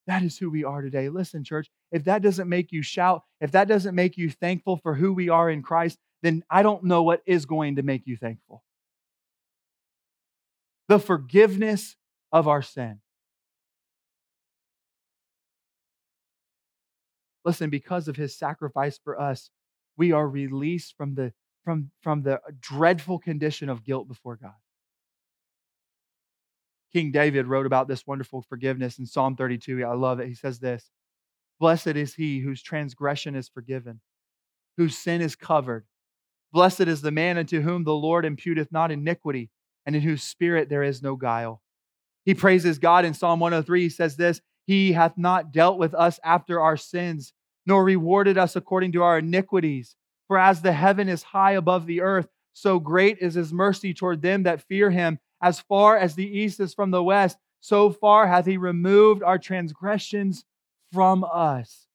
That 0.06 0.22
is 0.22 0.38
who 0.38 0.50
we 0.50 0.62
are 0.62 0.82
today. 0.82 1.08
Listen, 1.08 1.42
church, 1.42 1.68
if 1.92 2.04
that 2.04 2.22
doesn't 2.22 2.48
make 2.48 2.72
you 2.72 2.82
shout, 2.82 3.22
if 3.40 3.52
that 3.52 3.68
doesn't 3.68 3.94
make 3.94 4.16
you 4.16 4.30
thankful 4.30 4.76
for 4.76 4.94
who 4.94 5.12
we 5.12 5.28
are 5.28 5.50
in 5.50 5.62
Christ, 5.62 5.98
then 6.22 6.42
I 6.50 6.62
don't 6.62 6.84
know 6.84 7.02
what 7.02 7.22
is 7.26 7.46
going 7.46 7.76
to 7.76 7.82
make 7.82 8.06
you 8.06 8.16
thankful. 8.16 8.64
The 10.88 10.98
forgiveness 10.98 11.96
of 12.32 12.48
our 12.48 12.62
sin. 12.62 13.00
Listen, 17.44 17.70
because 17.70 18.08
of 18.08 18.16
his 18.16 18.36
sacrifice 18.36 18.98
for 19.02 19.20
us, 19.20 19.50
we 19.96 20.10
are 20.12 20.28
released 20.28 20.96
from 20.96 21.14
the, 21.14 21.32
from, 21.64 21.90
from 22.02 22.22
the 22.22 22.40
dreadful 22.60 23.18
condition 23.18 23.68
of 23.68 23.84
guilt 23.84 24.08
before 24.08 24.36
God. 24.36 24.54
King 26.92 27.12
David 27.12 27.46
wrote 27.46 27.66
about 27.66 27.88
this 27.88 28.06
wonderful 28.06 28.42
forgiveness 28.42 28.98
in 28.98 29.06
Psalm 29.06 29.36
32. 29.36 29.84
I 29.84 29.94
love 29.94 30.18
it. 30.18 30.28
He 30.28 30.34
says 30.34 30.58
this 30.58 30.90
Blessed 31.58 31.88
is 31.88 32.14
he 32.14 32.40
whose 32.40 32.62
transgression 32.62 33.34
is 33.34 33.48
forgiven, 33.48 34.00
whose 34.76 34.96
sin 34.96 35.20
is 35.20 35.36
covered. 35.36 35.86
Blessed 36.52 36.82
is 36.82 37.00
the 37.00 37.10
man 37.10 37.38
unto 37.38 37.62
whom 37.62 37.84
the 37.84 37.94
Lord 37.94 38.24
imputeth 38.24 38.70
not 38.70 38.90
iniquity, 38.90 39.50
and 39.84 39.96
in 39.96 40.02
whose 40.02 40.22
spirit 40.22 40.68
there 40.68 40.82
is 40.82 41.02
no 41.02 41.16
guile. 41.16 41.62
He 42.24 42.34
praises 42.34 42.78
God 42.78 43.04
in 43.04 43.14
Psalm 43.14 43.40
103. 43.40 43.82
He 43.82 43.88
says 43.88 44.16
this 44.16 44.40
He 44.66 44.92
hath 44.92 45.16
not 45.16 45.52
dealt 45.52 45.78
with 45.78 45.94
us 45.94 46.20
after 46.24 46.60
our 46.60 46.76
sins, 46.76 47.32
nor 47.64 47.84
rewarded 47.84 48.36
us 48.36 48.56
according 48.56 48.92
to 48.92 49.02
our 49.02 49.18
iniquities. 49.18 49.96
For 50.26 50.38
as 50.38 50.60
the 50.60 50.72
heaven 50.72 51.08
is 51.08 51.22
high 51.22 51.52
above 51.52 51.86
the 51.86 52.00
earth, 52.00 52.28
so 52.52 52.80
great 52.80 53.18
is 53.18 53.34
his 53.34 53.52
mercy 53.52 53.94
toward 53.94 54.22
them 54.22 54.42
that 54.42 54.62
fear 54.62 54.90
him. 54.90 55.20
As 55.40 55.60
far 55.60 55.96
as 55.96 56.14
the 56.14 56.26
east 56.26 56.58
is 56.58 56.74
from 56.74 56.90
the 56.90 57.02
west, 57.02 57.38
so 57.60 57.90
far 57.90 58.26
hath 58.26 58.46
he 58.46 58.56
removed 58.56 59.22
our 59.22 59.38
transgressions 59.38 60.44
from 60.92 61.24
us. 61.24 61.86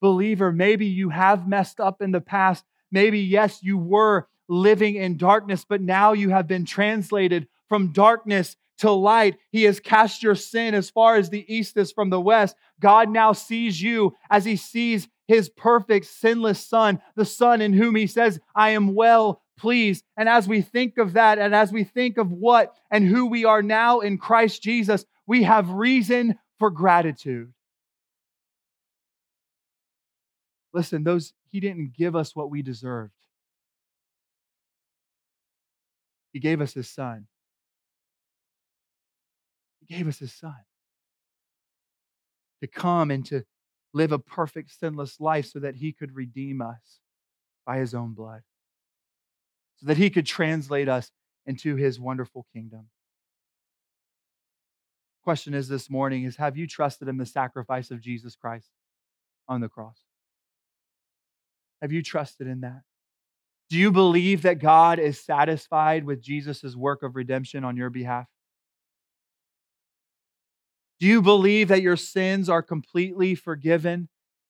Believer, 0.00 0.52
maybe 0.52 0.86
you 0.86 1.10
have 1.10 1.46
messed 1.48 1.80
up 1.80 2.00
in 2.00 2.10
the 2.10 2.20
past. 2.20 2.64
Maybe, 2.90 3.20
yes, 3.20 3.60
you 3.62 3.78
were 3.78 4.28
living 4.48 4.96
in 4.96 5.16
darkness, 5.16 5.64
but 5.68 5.80
now 5.80 6.12
you 6.12 6.30
have 6.30 6.48
been 6.48 6.64
translated 6.64 7.46
from 7.68 7.92
darkness 7.92 8.56
to 8.78 8.90
light. 8.90 9.36
He 9.52 9.64
has 9.64 9.78
cast 9.78 10.22
your 10.22 10.34
sin 10.34 10.74
as 10.74 10.90
far 10.90 11.16
as 11.16 11.30
the 11.30 11.44
east 11.54 11.76
is 11.76 11.92
from 11.92 12.10
the 12.10 12.20
west. 12.20 12.56
God 12.80 13.10
now 13.10 13.32
sees 13.32 13.80
you 13.80 14.16
as 14.30 14.44
he 14.44 14.56
sees 14.56 15.06
his 15.28 15.48
perfect, 15.48 16.06
sinless 16.06 16.66
Son, 16.66 17.00
the 17.14 17.24
Son 17.24 17.60
in 17.60 17.72
whom 17.72 17.94
he 17.94 18.06
says, 18.06 18.40
I 18.54 18.70
am 18.70 18.94
well 18.94 19.42
pleased. 19.56 20.04
And 20.16 20.28
as 20.28 20.48
we 20.48 20.62
think 20.62 20.98
of 20.98 21.12
that, 21.12 21.38
and 21.38 21.54
as 21.54 21.70
we 21.70 21.84
think 21.84 22.18
of 22.18 22.32
what 22.32 22.74
and 22.90 23.06
who 23.06 23.26
we 23.26 23.44
are 23.44 23.62
now 23.62 24.00
in 24.00 24.18
Christ 24.18 24.62
Jesus, 24.62 25.04
we 25.26 25.44
have 25.44 25.70
reason 25.70 26.38
for 26.58 26.70
gratitude. 26.70 27.52
Listen, 30.72 31.04
those 31.04 31.32
he 31.50 31.60
didn't 31.60 31.96
give 31.96 32.14
us 32.14 32.34
what 32.34 32.50
we 32.50 32.62
deserved. 32.62 33.12
He 36.32 36.38
gave 36.38 36.60
us 36.60 36.72
his 36.72 36.88
son. 36.88 37.26
He 39.80 39.94
gave 39.94 40.06
us 40.06 40.18
his 40.18 40.32
son 40.32 40.54
to 42.60 42.66
come 42.66 43.10
and 43.10 43.24
to 43.26 43.42
live 43.92 44.12
a 44.12 44.18
perfect, 44.18 44.70
sinless 44.78 45.18
life 45.20 45.46
so 45.46 45.58
that 45.58 45.76
he 45.76 45.92
could 45.92 46.14
redeem 46.14 46.60
us 46.62 47.00
by 47.66 47.78
his 47.78 47.94
own 47.94 48.12
blood, 48.12 48.42
so 49.76 49.86
that 49.86 49.96
he 49.96 50.10
could 50.10 50.26
translate 50.26 50.88
us 50.88 51.10
into 51.46 51.76
his 51.76 51.98
wonderful 51.98 52.46
kingdom. 52.52 52.86
Question 55.24 55.54
is 55.54 55.68
this 55.68 55.90
morning 55.90 56.24
is 56.24 56.36
have 56.36 56.56
you 56.56 56.66
trusted 56.66 57.08
in 57.08 57.16
the 57.16 57.26
sacrifice 57.26 57.90
of 57.90 58.00
Jesus 58.00 58.36
Christ 58.36 58.70
on 59.48 59.60
the 59.60 59.68
cross? 59.68 59.98
Have 61.80 61.92
you 61.92 62.02
trusted 62.02 62.46
in 62.46 62.60
that? 62.60 62.82
Do 63.70 63.78
you 63.78 63.92
believe 63.92 64.42
that 64.42 64.58
God 64.58 64.98
is 64.98 65.20
satisfied 65.20 66.04
with 66.04 66.20
Jesus' 66.20 66.74
work 66.74 67.02
of 67.02 67.14
redemption 67.14 67.64
on 67.64 67.76
your 67.76 67.90
behalf? 67.90 68.26
Do 70.98 71.06
you 71.06 71.22
believe 71.22 71.68
that 71.68 71.80
your 71.80 71.96
sins 71.96 72.48
are 72.48 72.62
completely 72.62 73.34
forgiven 73.34 74.08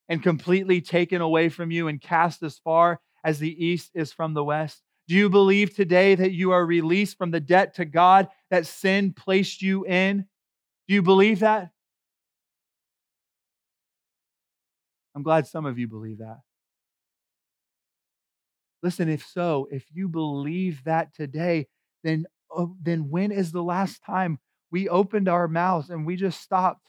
and 0.08 0.22
completely 0.22 0.80
taken 0.80 1.20
away 1.20 1.48
from 1.48 1.70
you 1.70 1.86
and 1.86 2.00
cast 2.00 2.42
as 2.42 2.58
far 2.58 3.00
as 3.22 3.38
the 3.38 3.64
east 3.64 3.90
is 3.94 4.12
from 4.12 4.34
the 4.34 4.42
west? 4.42 4.82
Do 5.06 5.14
you 5.14 5.28
believe 5.28 5.74
today 5.74 6.14
that 6.14 6.32
you 6.32 6.50
are 6.52 6.64
released 6.64 7.18
from 7.18 7.30
the 7.30 7.40
debt 7.40 7.74
to 7.74 7.84
God 7.84 8.28
that 8.50 8.66
sin 8.66 9.12
placed 9.12 9.60
you 9.60 9.84
in? 9.84 10.26
Do 10.88 10.94
you 10.94 11.02
believe 11.02 11.40
that? 11.40 11.70
I'm 15.14 15.22
glad 15.22 15.46
some 15.46 15.66
of 15.66 15.78
you 15.78 15.86
believe 15.86 16.18
that. 16.18 16.38
Listen, 18.82 19.08
if 19.08 19.26
so, 19.26 19.68
if 19.70 19.84
you 19.92 20.08
believe 20.08 20.84
that 20.84 21.14
today, 21.14 21.66
then, 22.02 22.26
oh, 22.50 22.74
then 22.80 23.10
when 23.10 23.30
is 23.30 23.52
the 23.52 23.62
last 23.62 24.02
time 24.02 24.38
we 24.70 24.88
opened 24.88 25.28
our 25.28 25.48
mouths 25.48 25.90
and 25.90 26.06
we 26.06 26.16
just 26.16 26.40
stopped. 26.40 26.86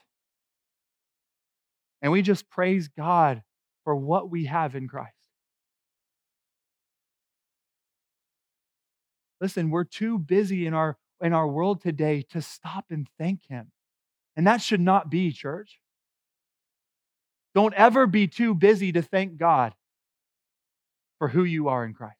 And 2.00 2.10
we 2.10 2.22
just 2.22 2.48
praised 2.48 2.92
God 2.96 3.42
for 3.84 3.94
what 3.94 4.30
we 4.30 4.46
have 4.46 4.74
in 4.74 4.88
Christ. 4.88 5.14
Listen, 9.40 9.70
we're 9.70 9.84
too 9.84 10.18
busy 10.18 10.66
in 10.66 10.74
our 10.74 10.96
in 11.20 11.32
our 11.32 11.46
world 11.46 11.80
today 11.80 12.22
to 12.30 12.42
stop 12.42 12.86
and 12.90 13.08
thank 13.18 13.46
him. 13.48 13.70
And 14.36 14.46
that 14.46 14.60
should 14.60 14.80
not 14.80 15.10
be, 15.10 15.30
church. 15.30 15.78
Don't 17.54 17.74
ever 17.74 18.06
be 18.06 18.26
too 18.26 18.54
busy 18.54 18.90
to 18.92 19.02
thank 19.02 19.36
God 19.36 19.74
for 21.22 21.28
who 21.28 21.44
you 21.44 21.68
are 21.68 21.84
in 21.84 21.94
Christ. 21.94 22.18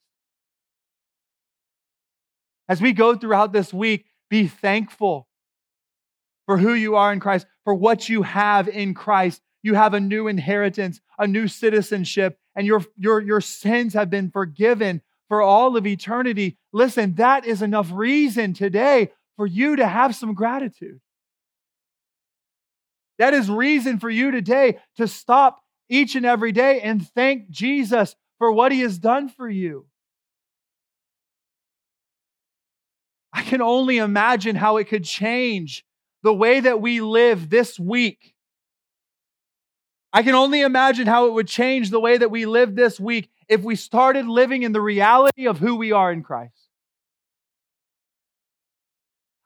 As 2.69 2.81
we 2.81 2.93
go 2.93 3.17
throughout 3.17 3.53
this 3.53 3.75
week, 3.75 4.07
be 4.31 4.47
thankful 4.47 5.27
for 6.47 6.57
who 6.57 6.73
you 6.73 6.95
are 6.95 7.13
in 7.13 7.19
Christ, 7.19 7.49
for 7.65 7.75
what 7.75 8.09
you 8.09 8.23
have 8.23 8.69
in 8.69 8.95
Christ. 8.95 9.43
You 9.61 9.75
have 9.75 9.95
a 9.95 9.99
new 9.99 10.29
inheritance, 10.29 11.01
a 11.19 11.27
new 11.27 11.49
citizenship, 11.49 12.39
and 12.55 12.65
your, 12.65 12.85
your, 12.97 13.21
your 13.21 13.41
sins 13.41 13.95
have 13.95 14.09
been 14.09 14.31
forgiven 14.31 15.03
for 15.27 15.43
all 15.43 15.77
of 15.77 15.85
eternity. 15.85 16.57
Listen, 16.73 17.17
that 17.17 17.45
is 17.45 17.61
enough 17.61 17.91
reason 17.93 18.55
today 18.55 19.11
for 19.35 19.49
you 19.49 19.75
to 19.75 19.87
have 19.89 20.15
some 20.15 20.33
gratitude. 20.33 21.01
That 23.19 23.35
is 23.35 23.51
reason 23.51 23.99
for 23.99 24.11
you 24.11 24.31
today 24.31 24.79
to 24.95 25.09
stop 25.09 25.59
each 25.89 26.15
and 26.15 26.25
every 26.25 26.53
day 26.53 26.81
and 26.83 27.05
thank 27.05 27.51
Jesus 27.51 28.15
for 28.43 28.51
what 28.51 28.73
he 28.73 28.81
has 28.81 28.99
done 28.99 29.29
for 29.29 29.49
you. 29.49 29.87
I 33.33 33.43
can 33.43 33.63
only 33.63 33.99
imagine 33.99 34.57
how 34.57 34.79
it 34.79 34.89
could 34.89 35.05
change 35.05 35.85
the 36.25 36.35
way 36.35 36.59
that 36.59 36.81
we 36.81 37.01
live 37.01 37.51
this 37.51 37.79
week. 37.79 38.35
I 40.13 40.25
can 40.25 40.35
only 40.35 40.61
imagine 40.61 41.07
how 41.07 41.29
it 41.29 41.35
would 41.35 41.47
change 41.47 41.91
the 41.91 42.01
way 42.01 42.19
that 42.19 42.33
we 42.33 42.45
live 42.45 42.75
this 42.75 42.99
week 42.99 43.31
if 43.47 43.63
we 43.63 43.77
started 43.77 44.27
living 44.27 44.65
in 44.65 44.73
the 44.73 44.81
reality 44.81 45.47
of 45.47 45.59
who 45.61 45.77
we 45.77 45.93
are 45.93 46.11
in 46.11 46.25
Christ. 46.25 46.67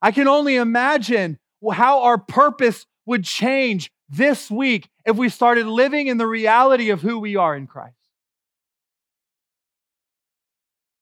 I 0.00 0.10
can 0.10 0.26
only 0.26 0.56
imagine 0.56 1.38
how 1.70 2.00
our 2.04 2.16
purpose 2.16 2.86
would 3.04 3.24
change 3.24 3.90
this 4.08 4.50
week 4.50 4.88
if 5.04 5.18
we 5.18 5.28
started 5.28 5.66
living 5.66 6.06
in 6.06 6.16
the 6.16 6.26
reality 6.26 6.88
of 6.88 7.02
who 7.02 7.18
we 7.18 7.36
are 7.36 7.54
in 7.54 7.66
Christ. 7.66 7.95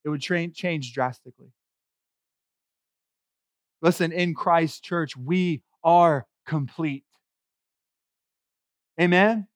It 0.05 0.09
would 0.09 0.23
tra- 0.23 0.49
change 0.49 0.93
drastically. 0.93 1.53
Listen, 3.81 4.13
in 4.13 4.35
Christ 4.35 4.83
Church, 4.83 5.17
we 5.17 5.63
are 5.83 6.27
complete. 6.47 7.05
Amen? 9.01 9.47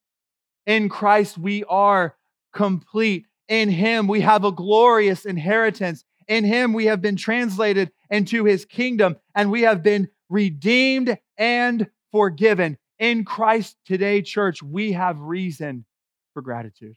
In 0.67 0.89
Christ, 0.89 1.39
we 1.39 1.65
are 1.65 2.17
complete. 2.53 3.27
In 3.49 3.71
Him, 3.71 4.07
we 4.07 4.21
have 4.21 4.45
a 4.45 4.53
glorious 4.53 5.25
inheritance. 5.25 6.05
In 6.27 6.45
Him, 6.45 6.73
we 6.73 6.87
have 6.87 7.01
been 7.01 7.17
translated 7.17 7.91
into 8.11 8.45
His 8.45 8.65
kingdom 8.65 9.17
and 9.35 9.51
we 9.51 9.63
have 9.63 9.83
been 9.83 10.09
redeemed 10.29 11.17
and 11.39 11.89
forgiven. 12.13 12.77
In 12.99 13.25
Christ 13.25 13.77
today, 13.87 14.21
church, 14.23 14.63
we 14.63 14.93
have 14.93 15.19
reason 15.21 15.87
for 16.35 16.43
gratitude. 16.43 16.97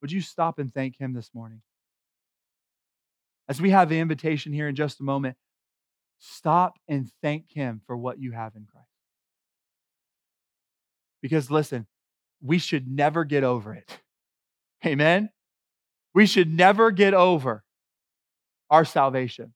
Would 0.00 0.12
you 0.12 0.20
stop 0.20 0.58
and 0.58 0.72
thank 0.72 0.98
Him 0.98 1.12
this 1.12 1.30
morning? 1.34 1.62
As 3.48 3.60
we 3.60 3.70
have 3.70 3.88
the 3.88 3.98
invitation 3.98 4.52
here 4.52 4.68
in 4.68 4.74
just 4.74 5.00
a 5.00 5.04
moment, 5.04 5.36
stop 6.18 6.78
and 6.88 7.10
thank 7.22 7.50
Him 7.52 7.80
for 7.86 7.96
what 7.96 8.18
you 8.18 8.32
have 8.32 8.54
in 8.54 8.66
Christ. 8.70 8.86
Because 11.20 11.50
listen, 11.50 11.86
we 12.42 12.58
should 12.58 12.88
never 12.88 13.24
get 13.24 13.44
over 13.44 13.74
it. 13.74 13.98
Amen? 14.86 15.30
We 16.14 16.26
should 16.26 16.52
never 16.52 16.90
get 16.90 17.14
over 17.14 17.64
our 18.70 18.84
salvation. 18.84 19.52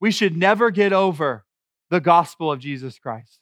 We 0.00 0.10
should 0.10 0.36
never 0.36 0.70
get 0.70 0.92
over 0.92 1.44
the 1.90 2.00
gospel 2.00 2.52
of 2.52 2.60
Jesus 2.60 2.98
Christ. 2.98 3.40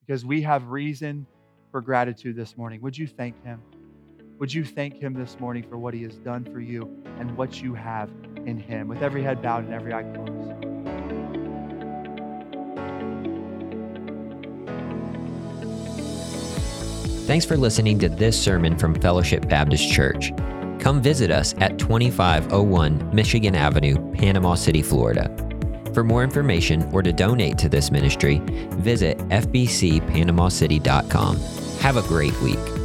Because 0.00 0.24
we 0.24 0.42
have 0.42 0.68
reason 0.68 1.26
for 1.70 1.80
gratitude 1.80 2.36
this 2.36 2.56
morning. 2.56 2.80
Would 2.82 2.98
you 2.98 3.06
thank 3.06 3.42
Him? 3.44 3.62
Would 4.38 4.52
you 4.52 4.64
thank 4.64 5.00
Him 5.00 5.14
this 5.14 5.38
morning 5.38 5.62
for 5.62 5.78
what 5.78 5.94
He 5.94 6.02
has 6.02 6.16
done 6.16 6.44
for 6.44 6.60
you 6.60 7.02
and 7.18 7.36
what 7.36 7.62
you 7.62 7.74
have 7.74 8.10
in 8.46 8.58
Him? 8.58 8.88
With 8.88 9.02
every 9.02 9.22
head 9.22 9.42
bowed 9.42 9.64
and 9.64 9.74
every 9.74 9.92
eye 9.92 10.02
closed. 10.02 10.50
Thanks 17.26 17.44
for 17.44 17.56
listening 17.56 17.98
to 18.00 18.08
this 18.08 18.42
sermon 18.42 18.76
from 18.76 18.94
Fellowship 18.94 19.48
Baptist 19.48 19.92
Church. 19.92 20.32
Come 20.80 21.00
visit 21.00 21.30
us 21.30 21.54
at 21.58 21.78
2501 21.78 23.14
Michigan 23.14 23.54
Avenue, 23.54 24.12
Panama 24.12 24.54
City, 24.54 24.82
Florida. 24.82 25.30
For 25.92 26.02
more 26.02 26.24
information 26.24 26.88
or 26.92 27.02
to 27.02 27.12
donate 27.12 27.58
to 27.58 27.68
this 27.68 27.90
ministry, 27.90 28.40
visit 28.78 29.18
fbcpanamacity.com. 29.28 31.59
Have 31.80 31.96
a 31.96 32.02
great 32.02 32.38
week. 32.42 32.79